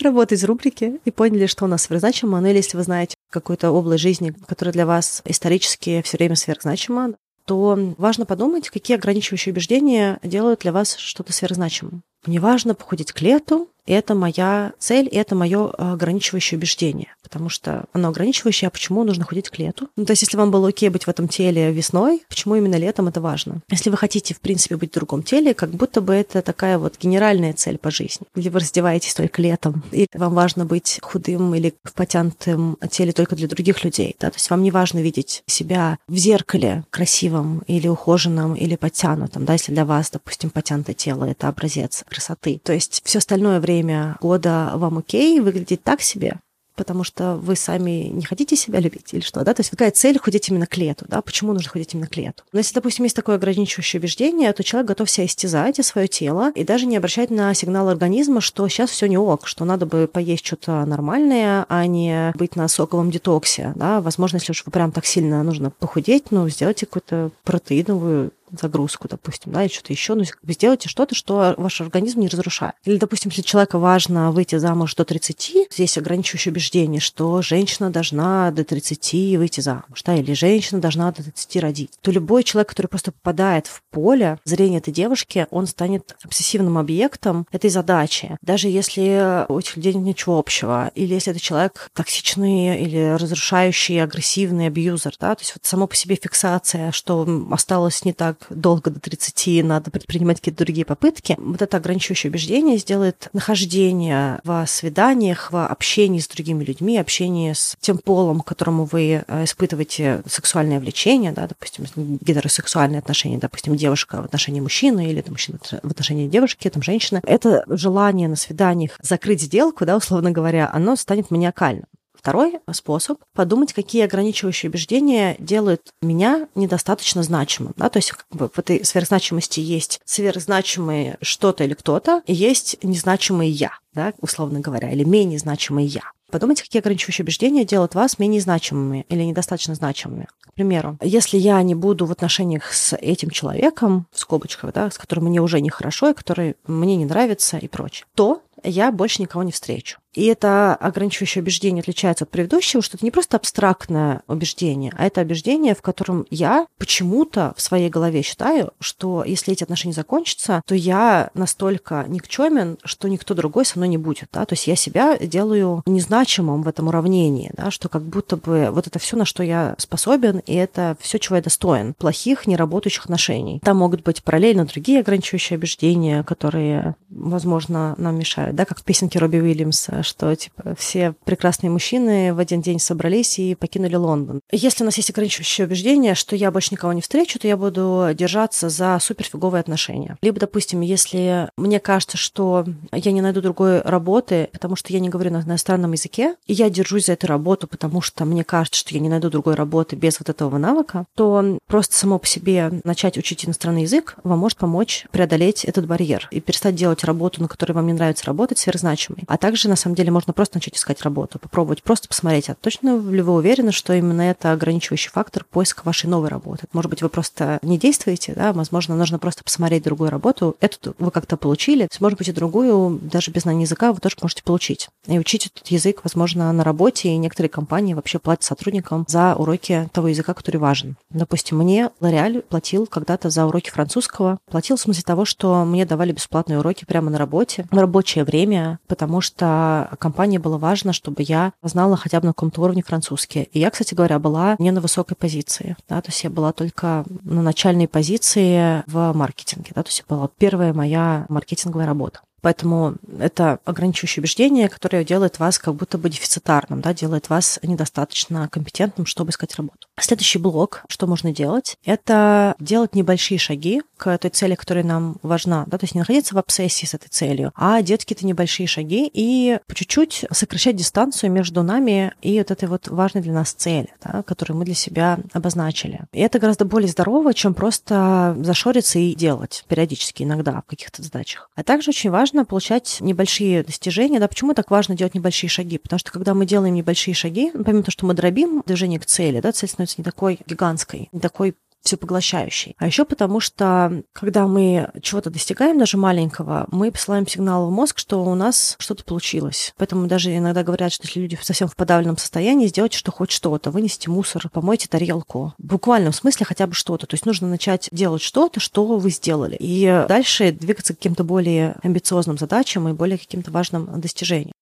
[0.00, 3.72] работу из рубрики и поняли, что у нас сверхзначимо, ну или если вы знаете какую-то
[3.72, 10.18] область жизни, которая для вас исторически все время сверхзначима, то важно подумать, какие ограничивающие убеждения
[10.22, 12.02] делают для вас что-то сверхзначимым.
[12.26, 17.08] Мне важно похудеть к лету, И это моя цель, и это мое ограничивающее убеждение.
[17.22, 19.88] Потому что оно ограничивающее, а почему нужно худеть к лету?
[19.96, 23.08] Ну, то есть, если вам было окей быть в этом теле весной, почему именно летом
[23.08, 23.60] это важно?
[23.70, 26.98] Если вы хотите, в принципе, быть в другом теле, как будто бы это такая вот
[27.00, 28.26] генеральная цель по жизни.
[28.36, 33.34] Или вы раздеваетесь только летом, или вам важно быть худым или в потянутом теле только
[33.34, 34.14] для других людей.
[34.20, 34.30] Да?
[34.30, 39.44] То есть вам не важно видеть себя в зеркале красивым или ухоженным, или подтянутым.
[39.44, 39.54] Да?
[39.54, 42.60] Если для вас, допустим, потянутое тело— это образец красоты.
[42.62, 43.71] То есть все остальное время
[44.20, 46.38] года вам окей, выглядеть так себе,
[46.76, 49.54] потому что вы сами не хотите себя любить или что, да?
[49.54, 51.20] То есть какая цель худеть именно к лету, да?
[51.22, 52.42] Почему нужно худеть именно к лету?
[52.52, 56.50] Но если, допустим, есть такое ограничивающее убеждение, то человек готов себя истязать и свое тело
[56.54, 60.08] и даже не обращать на сигнал организма, что сейчас все не ок, что надо бы
[60.12, 64.00] поесть что-то нормальное, а не быть на соковом детоксе, да?
[64.00, 69.52] Возможно, если уж вы прям так сильно нужно похудеть, ну, сделайте какую-то протеиновую загрузку, допустим,
[69.52, 72.74] да, или что-то еще, но вы сделайте что-то, что ваш организм не разрушает.
[72.84, 78.50] Или, допустим, если человеку важно выйти замуж до 30, здесь ограничивающее убеждение, что женщина должна
[78.50, 82.86] до 30 выйти замуж, да, или женщина должна до 30 родить, то любой человек, который
[82.86, 88.36] просто попадает в поле зрения этой девушки, он станет обсессивным объектом этой задачи.
[88.42, 94.02] Даже если у этих людей нет ничего общего, или если это человек токсичный или разрушающий,
[94.02, 98.90] агрессивный абьюзер, да, то есть вот само по себе фиксация, что осталось не так долго
[98.90, 105.52] до 30, надо предпринимать какие-то другие попытки, вот это ограничивающее убеждение сделает нахождение в свиданиях,
[105.52, 110.80] в общении с другими людьми, общении с тем полом, к которому вы э, испытываете сексуальное
[110.80, 116.28] влечение, да, допустим, гетеросексуальные отношения, допустим, девушка в отношении мужчины или там, мужчина в отношении
[116.28, 121.86] девушки, там, женщины, это желание на свиданиях закрыть сделку, да, условно говоря, оно станет маниакальным.
[122.22, 127.72] Второй способ— подумать, какие ограничивающие убеждения делают меня недостаточно значимым.
[127.76, 127.88] Да?
[127.88, 133.48] То есть как бы в этой сверхзначимости есть сверхзначимые что-то или кто-то, и есть незначимый
[133.48, 136.12] я, да, условно говоря, или менее значимый я.
[136.30, 140.28] Подумайте, какие ограничивающие убеждения делают вас менее значимыми или недостаточно значимыми.
[140.42, 144.96] К примеру, если я не буду в отношениях с этим человеком, в скобочках, да, с
[144.96, 149.42] которым мне уже нехорошо, и который мне не нравится и прочее, то я больше никого
[149.42, 149.98] не встречу.
[150.14, 155.22] И это ограничивающее убеждение отличается от предыдущего, что это не просто абстрактное убеждение, а это
[155.22, 160.74] убеждение, в котором я почему-то в своей голове считаю, что если эти отношения закончатся, то
[160.74, 164.28] я настолько никчемен, что никто другой со мной не будет.
[164.32, 164.44] Да?
[164.44, 167.70] То есть я себя делаю незначимым в этом уравнении, да?
[167.70, 171.36] что как будто бы вот это все, на что я способен, и это все, чего
[171.36, 171.94] я достоин.
[171.94, 173.60] Плохих, неработающих отношений.
[173.64, 178.56] Там могут быть параллельно другие ограничивающие убеждения, которые, возможно, нам мешают.
[178.56, 178.64] Да?
[178.64, 183.54] Как в песенке Робби Уильямса что типа все прекрасные мужчины в один день собрались и
[183.54, 184.40] покинули Лондон.
[184.50, 188.08] Если у нас есть ограничивающее убеждение, что я больше никого не встречу, то я буду
[188.14, 190.16] держаться за суперфиговые отношения.
[190.22, 195.08] Либо, допустим, если мне кажется, что я не найду другой работы, потому что я не
[195.08, 198.94] говорю на иностранном языке, и я держусь за эту работу, потому что мне кажется, что
[198.94, 203.18] я не найду другой работы без вот этого навыка, то просто само по себе начать
[203.18, 207.72] учить иностранный язык вам может помочь преодолеть этот барьер и перестать делать работу, на которой
[207.72, 209.24] вам не нравится работать, сверхзначимой.
[209.26, 212.54] А также, на самом самом деле можно просто начать искать работу, попробовать просто посмотреть, а
[212.54, 216.66] точно ли вы уверены, что именно это ограничивающий фактор поиска вашей новой работы?
[216.72, 220.56] Может быть, вы просто не действуете, да, возможно, нужно просто посмотреть другую работу.
[220.60, 224.42] Эту вы как-то получили, может быть, и другую, даже без знания языка, вы тоже можете
[224.42, 224.88] получить.
[225.06, 229.90] И учить этот язык, возможно, на работе, и некоторые компании вообще платят сотрудникам за уроки
[229.92, 230.96] того языка, который важен.
[231.10, 234.38] Допустим, мне L'Oreal платил когда-то за уроки французского.
[234.50, 238.78] Платил в смысле того, что мне давали бесплатные уроки прямо на работе, в рабочее время,
[238.86, 243.42] потому что компании было важно, чтобы я знала хотя бы на каком-то уровне французский.
[243.52, 245.76] И я, кстати говоря, была не на высокой позиции.
[245.88, 249.72] Да, то есть я была только на начальной позиции в маркетинге.
[249.74, 252.20] Да, то есть это была первая моя маркетинговая работа.
[252.42, 258.48] Поэтому это ограничивающее убеждение, которое делает вас как будто бы дефицитарным, да, делает вас недостаточно
[258.48, 259.86] компетентным, чтобы искать работу.
[259.98, 265.64] Следующий блок, что можно делать, это делать небольшие шаги к той цели, которая нам важна,
[265.68, 269.08] да, то есть не находиться в обсессии с этой целью, а делать какие-то небольшие шаги
[269.12, 273.94] и по чуть-чуть сокращать дистанцию между нами и вот этой вот важной для нас цели,
[274.02, 276.00] да, которую мы для себя обозначили.
[276.12, 281.48] И это гораздо более здорово, чем просто зашориться и делать периодически иногда в каких-то задачах.
[281.54, 284.18] А также очень важно важно получать небольшие достижения.
[284.18, 285.78] Да, почему так важно делать небольшие шаги?
[285.78, 289.40] Потому что когда мы делаем небольшие шаги, помимо того, что мы дробим движение к цели,
[289.40, 292.74] да, цель становится не такой гигантской, не такой всепоглощающий.
[292.78, 297.98] А еще потому, что когда мы чего-то достигаем, даже маленького, мы посылаем сигнал в мозг,
[297.98, 299.74] что у нас что-то получилось.
[299.76, 303.70] Поэтому даже иногда говорят, что если люди совсем в подавленном состоянии, сделайте что хоть что-то,
[303.70, 305.54] вынесите мусор, помойте тарелку.
[305.58, 307.06] В буквальном смысле хотя бы что-то.
[307.06, 309.56] То есть нужно начать делать что-то, что вы сделали.
[309.58, 314.52] И дальше двигаться к каким-то более амбициозным задачам и более каким-то важным достижениям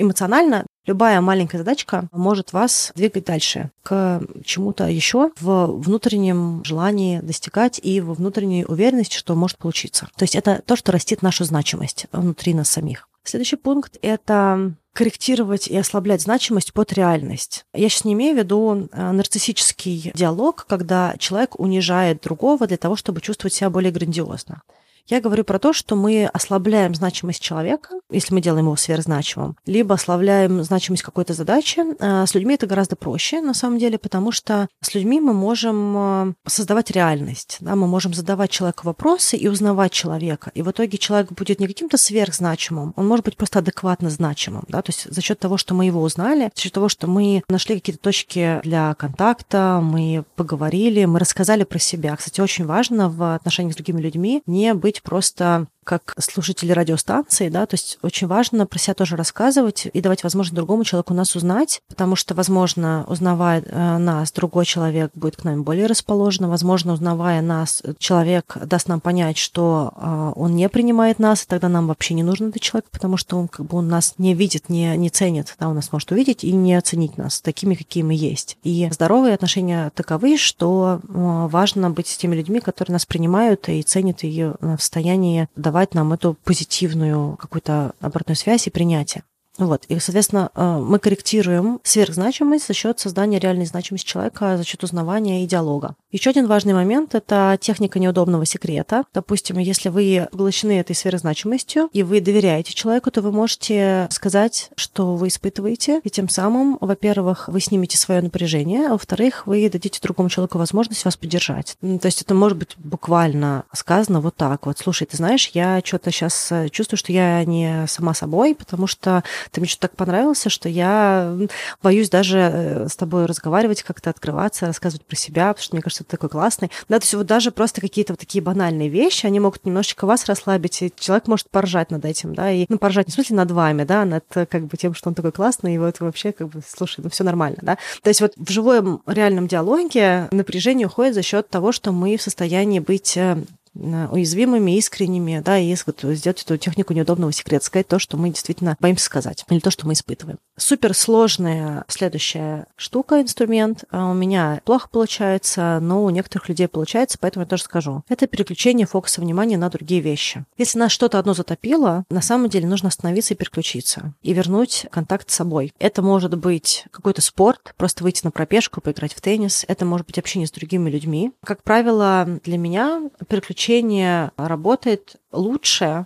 [0.00, 7.80] эмоционально любая маленькая задачка может вас двигать дальше к чему-то еще в внутреннем желании достигать
[7.82, 10.08] и в внутренней уверенности, что может получиться.
[10.16, 13.08] То есть это то, что растит нашу значимость внутри нас самих.
[13.22, 17.64] Следующий пункт— это корректировать и ослаблять значимость под реальность.
[17.72, 22.96] Я сейчас не имею в виду э, нарциссический диалог, когда человек унижает другого для того,
[22.96, 24.62] чтобы чувствовать себя более грандиозно.
[25.10, 29.96] Я говорю про то, что мы ослабляем значимость человека, если мы делаем его сверхзначимым, либо
[29.96, 31.80] ослабляем значимость какой-то задачи.
[31.98, 35.96] А с людьми это гораздо проще, на самом деле, потому что с людьми мы можем
[35.96, 37.56] э, создавать реальность.
[37.58, 37.74] Да?
[37.74, 40.52] Мы можем задавать человеку вопросы и узнавать человека.
[40.54, 44.62] И в итоге человек будет не каким-то сверхзначимым, он может быть просто адекватно значимым.
[44.68, 44.80] Да?
[44.80, 47.74] То есть за счет того, что мы его узнали, за счет того, что мы нашли
[47.74, 52.14] какие-то точки для контакта, мы поговорили, мы рассказали про себя.
[52.14, 57.66] Кстати, очень важно в отношениях с другими людьми не быть просто как слушатели радиостанции, да,
[57.66, 61.82] то есть очень важно про себя тоже рассказывать и давать возможность другому человеку нас узнать,
[61.88, 67.42] потому что, возможно, узнавая э, нас, другой человек будет к нам более расположен, возможно, узнавая
[67.42, 72.14] нас, человек даст нам понять, что э, он не принимает нас, и тогда нам вообще
[72.14, 75.10] не нужен этот человек, потому что он как бы он нас не видит, не, не
[75.10, 78.58] ценит, да, он нас может увидеть и не оценить нас такими, какие мы есть.
[78.62, 83.82] И здоровые отношения таковы, что э, важно быть с теми людьми, которые нас принимают и
[83.82, 89.24] ценят ее в состоянии давать нам эту позитивную какую-то обратную связь и принятие.
[89.58, 89.84] Вот.
[89.88, 95.44] И, соответственно, э, мы корректируем сверхзначимость за счет создания реальной значимости человека, за счет узнавания
[95.44, 95.96] и диалога.
[96.12, 99.04] Еще один важный момент– это техника неудобного секрета.
[99.12, 105.14] Допустим, если вы поглощены этой сверхзначимостью, и вы доверяете человеку, то вы можете сказать, что
[105.16, 110.28] вы испытываете, и тем самым, во-первых, вы снимете свое напряжение, а во-вторых, вы дадите другому
[110.30, 111.76] человеку возможность вас поддержать.
[111.80, 114.78] То есть это может быть буквально сказано вот так вот.
[114.78, 119.22] Слушай, ты знаешь, я что-то сейчас э, чувствую, что я не сама собой, потому что
[119.50, 121.36] ты мне что-то так понравился, что я
[121.82, 126.04] боюсь даже э, с тобой разговаривать, как-то открываться, рассказывать про себя, потому что мне кажется,
[126.04, 126.70] ты такой классный.
[126.88, 130.26] Да, то есть вот даже просто какие-то вот такие банальные вещи, они могут немножечко вас
[130.26, 133.50] расслабить, и человек может поржать над этим, да, и, ну, поржать не в смысле над
[133.50, 136.60] вами, да, над как бы тем, что он такой классный, и вот вообще как бы,
[136.66, 137.78] слушай, ну все нормально, да.
[138.02, 142.22] То есть вот в живом реальном диалоге напряжение уходит за счет того, что мы в
[142.22, 143.36] состоянии быть э,
[143.74, 148.76] уязвимыми, искренними, да, и вот сделать эту технику неудобного секрета, сказать то, что мы действительно
[148.80, 150.38] боимся сказать, или то, что мы испытываем.
[150.60, 153.84] Супер сложная следующая штука, инструмент.
[153.90, 158.04] А у меня плохо получается, но у некоторых людей получается, поэтому я тоже скажу.
[158.10, 160.44] Это переключение фокуса внимания на другие вещи.
[160.58, 165.30] Если нас что-то одно затопило, на самом деле нужно остановиться и переключиться, и вернуть контакт
[165.30, 165.72] с собой.
[165.78, 169.64] Это может быть какой-то спорт, просто выйти на пробежку, поиграть в теннис.
[169.66, 171.32] Это может быть общение с другими людьми.
[171.42, 176.04] Как правило, для меня переключение работает лучше,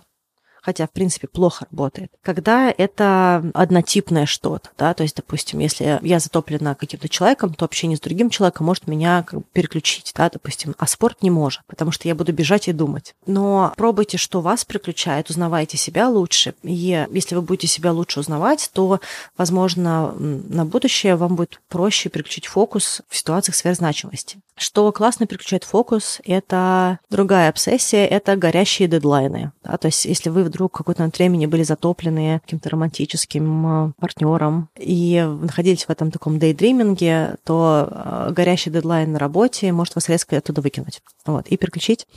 [0.65, 6.19] хотя, в принципе, плохо работает, когда это однотипное что-то, да, то есть, допустим, если я
[6.19, 10.73] затоплена каким-то человеком, то общение с другим человеком может меня как бы переключить, да, допустим,
[10.79, 13.13] а спорт не может, потому что я буду бежать и думать.
[13.27, 18.71] Но пробуйте, что вас приключает, узнавайте себя лучше, и если вы будете себя лучше узнавать,
[18.73, 18.99] то,
[19.37, 24.39] возможно, на будущее вам будет проще переключить фокус в ситуациях сверхзначимости.
[24.57, 29.51] Что классно переключает фокус, это другая обсессия, это горящие дедлайны.
[29.63, 29.77] Да?
[29.77, 35.21] То есть если вы вдруг какое-то момент времени были затоплены каким-то романтическим э, партнером и
[35.41, 40.61] находились в этом таком дейдриминге, то э, горящий дедлайн на работе может вас резко оттуда
[40.61, 41.01] выкинуть.
[41.25, 42.07] Вот, и переключить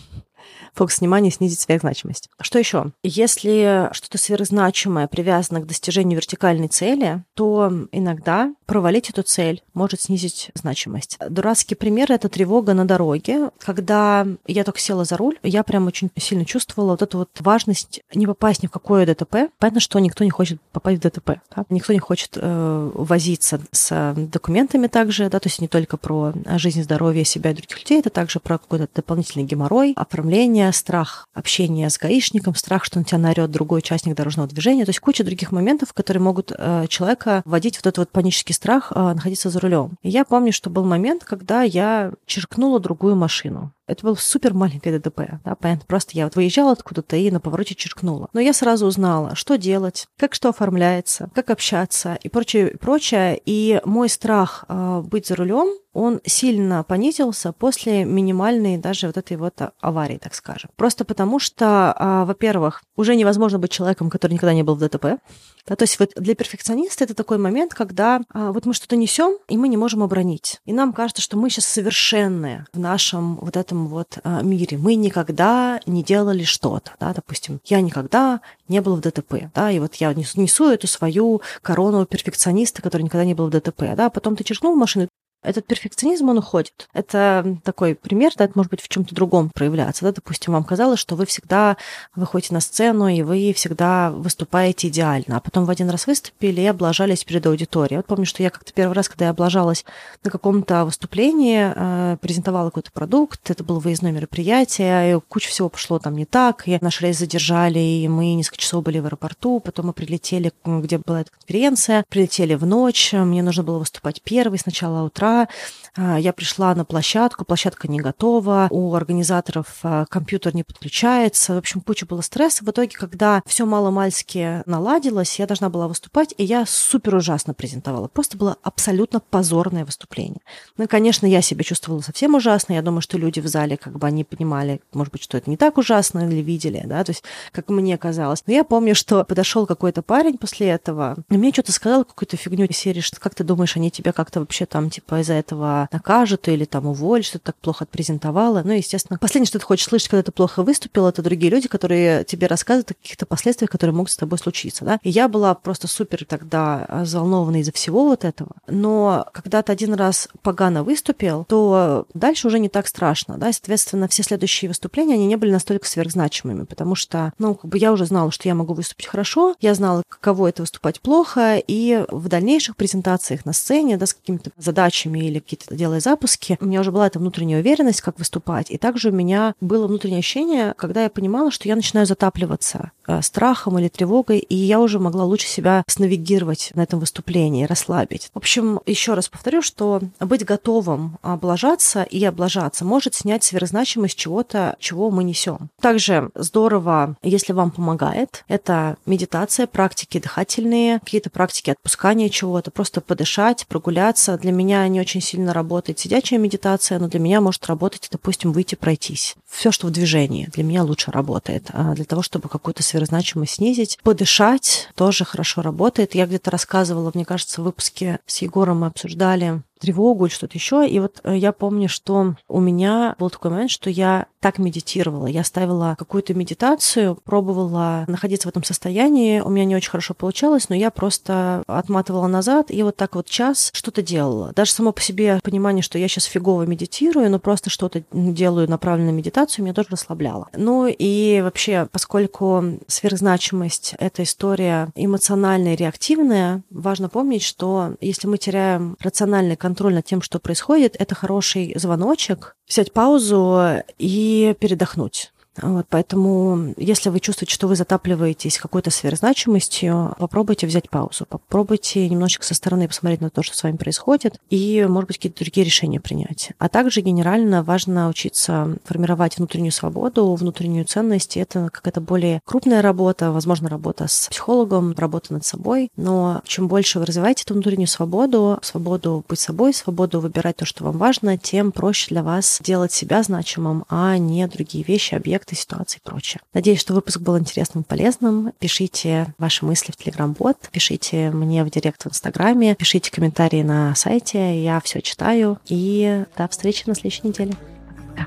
[0.78, 2.30] фокус внимания снизить сверхзначимость.
[2.40, 2.92] Что еще?
[3.02, 10.50] Если что-то сверхзначимое привязано к достижению вертикальной цели, то иногда провалить эту цель может снизить
[10.54, 11.18] значимость.
[11.28, 13.50] Дурацкий пример— это тревога на дороге.
[13.58, 18.02] Когда я только села за руль, я прям очень сильно чувствовала вот эту вот важность
[18.14, 19.50] не попасть ни в какое ДТП.
[19.58, 21.40] Понятно, что никто не хочет попасть в ДТП.
[21.56, 21.64] Да?
[21.70, 26.82] Никто не хочет э, возиться с документами также, да, то есть не только про жизнь,
[26.82, 31.98] здоровье себя и других людей, это также про какой-то дополнительный геморрой, оформление, страх общения с
[31.98, 34.84] гаишником, страх, что на тебя наорет другой участник дорожного движения.
[34.84, 38.54] То есть куча других моментов, которые могут э, человека вводить в вот этот вот панический
[38.54, 39.96] страх э, находиться за рулем.
[40.02, 43.72] И я помню, что был момент, когда я черкнула другую машину.
[43.88, 45.84] Это был супер маленькое ДТП, да, понятно.
[45.86, 48.28] Просто я вот выезжала откуда-то и на повороте черкнула.
[48.34, 53.40] Но я сразу узнала, что делать, как что оформляется, как общаться и прочее, прочее.
[53.44, 55.68] И мой страх э, быть за рулем
[55.98, 60.70] он сильно понизился после минимальной даже вот этой вот аварии, так скажем.
[60.76, 65.18] Просто потому что, а, во-первых, уже невозможно быть человеком, который никогда не был в ДТП.
[65.66, 69.38] Да, то есть вот для перфекциониста это такой момент, когда а, вот мы что-то несем,
[69.48, 70.60] и мы не можем оборонить.
[70.66, 74.76] И нам кажется, что мы сейчас совершенные в нашем вот этом вот а, мире.
[74.78, 76.92] Мы никогда не делали что-то.
[76.98, 79.50] Да, допустим, я никогда не был в ДТП.
[79.54, 83.94] Да, и вот я несу, эту свою корону перфекциониста, который никогда не был в ДТП.
[83.96, 85.08] Да, потом ты черкнул машину,
[85.42, 86.88] этот перфекционизм, он уходит.
[86.92, 90.04] Это такой пример, да, это может быть в чем-то другом проявляться.
[90.04, 90.12] Да?
[90.12, 91.76] Допустим, вам казалось, что вы всегда
[92.16, 96.66] выходите на сцену, и вы всегда выступаете идеально, а потом в один раз выступили и
[96.66, 97.98] облажались перед аудиторией.
[97.98, 99.84] Вот помню, что я как-то первый раз, когда я облажалась
[100.24, 105.98] на каком-то выступлении, э, презентовала какой-то продукт, это было выездное мероприятие, и куча всего пошло
[105.98, 109.86] там не так, и наш рейс задержали, и мы несколько часов были в аэропорту, потом
[109.86, 115.04] мы прилетели, где была эта конференция, прилетели в ночь, мне нужно было выступать первый сначала
[115.04, 115.48] утра, утра.
[115.96, 121.54] А, я пришла на площадку, площадка не готова, у организаторов а, компьютер не подключается.
[121.54, 122.64] В общем, куча было стресса.
[122.64, 128.06] В итоге, когда все мало-мальски наладилось, я должна была выступать, и я супер ужасно презентовала.
[128.08, 130.40] Просто было абсолютно позорное выступление.
[130.76, 132.74] Ну и, конечно, я себя чувствовала совсем ужасно.
[132.74, 135.56] Я думаю, что люди в зале как бы они понимали, может быть, что это не
[135.56, 138.44] так ужасно или видели, да, то есть как мне казалось.
[138.46, 142.66] Но я помню, что подошел какой-то парень после этого, и мне что-то сказал, какую-то фигню
[142.66, 146.48] из серии, что как ты думаешь, они тебя как-то вообще там типа из-за этого накажут
[146.48, 148.62] или там уволят, что ты так плохо отпрезентовала.
[148.64, 152.24] Ну, естественно, последнее, что ты хочешь слышать, когда ты плохо выступил, это другие люди, которые
[152.24, 154.98] тебе рассказывают о каких-то последствиях, которые могут с тобой случиться, да.
[155.02, 158.50] И я была просто супер тогда взволнована из-за всего вот этого.
[158.66, 163.52] Но когда ты один раз погано выступил, то дальше уже не так страшно, да.
[163.52, 167.92] Соответственно, все следующие выступления, они не были настолько сверхзначимыми, потому что, ну, как бы я
[167.92, 172.28] уже знала, что я могу выступить хорошо, я знала, каково это выступать плохо, и в
[172.28, 176.80] дальнейших презентациях на сцене, да, с какими-то задачами задачами или какие-то делая запуски, у меня
[176.80, 178.70] уже была эта внутренняя уверенность, как выступать.
[178.70, 182.92] И также у меня было внутреннее ощущение, когда я понимала, что я начинаю затапливаться
[183.22, 188.30] страхом или тревогой, и я уже могла лучше себя снавигировать на этом выступлении, расслабить.
[188.32, 194.76] В общем, еще раз повторю, что быть готовым облажаться и облажаться может снять сверхзначимость чего-то,
[194.78, 195.70] чего мы несем.
[195.80, 203.66] Также здорово, если вам помогает, это медитация, практики дыхательные, какие-то практики отпускания чего-то, просто подышать,
[203.66, 204.38] прогуляться.
[204.38, 208.74] Для меня не очень сильно работает сидячая медитация, но для меня может работать, допустим, выйти
[208.74, 209.36] пройтись.
[209.48, 211.70] Все, что в движении, для меня лучше работает.
[211.72, 212.97] А для того, чтобы какую-то сверхзначимость
[213.46, 216.14] снизить, подышать тоже хорошо работает.
[216.14, 220.88] Я где-то рассказывала, мне кажется, в выпуске с Егором мы обсуждали тревогу или что-то еще.
[220.88, 225.26] И вот э, я помню, что у меня был такой момент, что я так медитировала.
[225.26, 229.40] Я ставила какую-то медитацию, пробовала находиться в этом состоянии.
[229.40, 233.26] У меня не очень хорошо получалось, но я просто отматывала назад и вот так вот
[233.26, 234.52] час что-то делала.
[234.54, 239.14] Даже само по себе понимание, что я сейчас фигово медитирую, но просто что-то делаю направленную
[239.14, 240.48] медитацию, меня тоже расслабляло.
[240.56, 248.96] Ну и вообще, поскольку сверхзначимость— это история эмоциональная реактивная, важно помнить, что если мы теряем
[249.00, 254.27] рациональный контроль над тем, что происходит, это хороший звоночек, взять паузу и
[254.60, 255.32] передохнуть.
[255.62, 262.44] Вот, поэтому, если вы чувствуете, что вы затапливаетесь какой-то сверхзначимостью, попробуйте взять паузу, попробуйте немножечко
[262.44, 266.00] со стороны посмотреть на то, что с вами происходит, и, может быть, какие-то другие решения
[266.00, 266.52] принять.
[266.58, 271.36] А также генерально важно учиться формировать внутреннюю свободу, внутреннюю ценность.
[271.36, 275.90] Это какая-то более крупная работа, возможно, работа с психологом, работа над собой.
[275.96, 280.84] Но чем больше вы развиваете эту внутреннюю свободу, свободу быть собой, свободу выбирать то, что
[280.84, 285.54] вам важно, тем проще для вас делать себя значимым, а не другие вещи, объекты, конфликты,
[285.56, 286.40] ситуации и прочее.
[286.54, 288.52] Надеюсь, что выпуск был интересным и полезным.
[288.58, 294.62] Пишите ваши мысли в Телеграм-бот, пишите мне в директ в Инстаграме, пишите комментарии на сайте,
[294.62, 295.58] я все читаю.
[295.66, 297.54] И до встречи на следующей неделе.
[297.96, 298.26] Пока.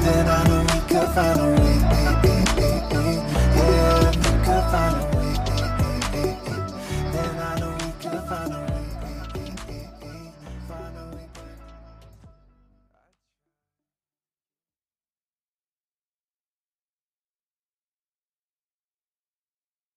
[0.00, 2.07] Then I know we could find a way.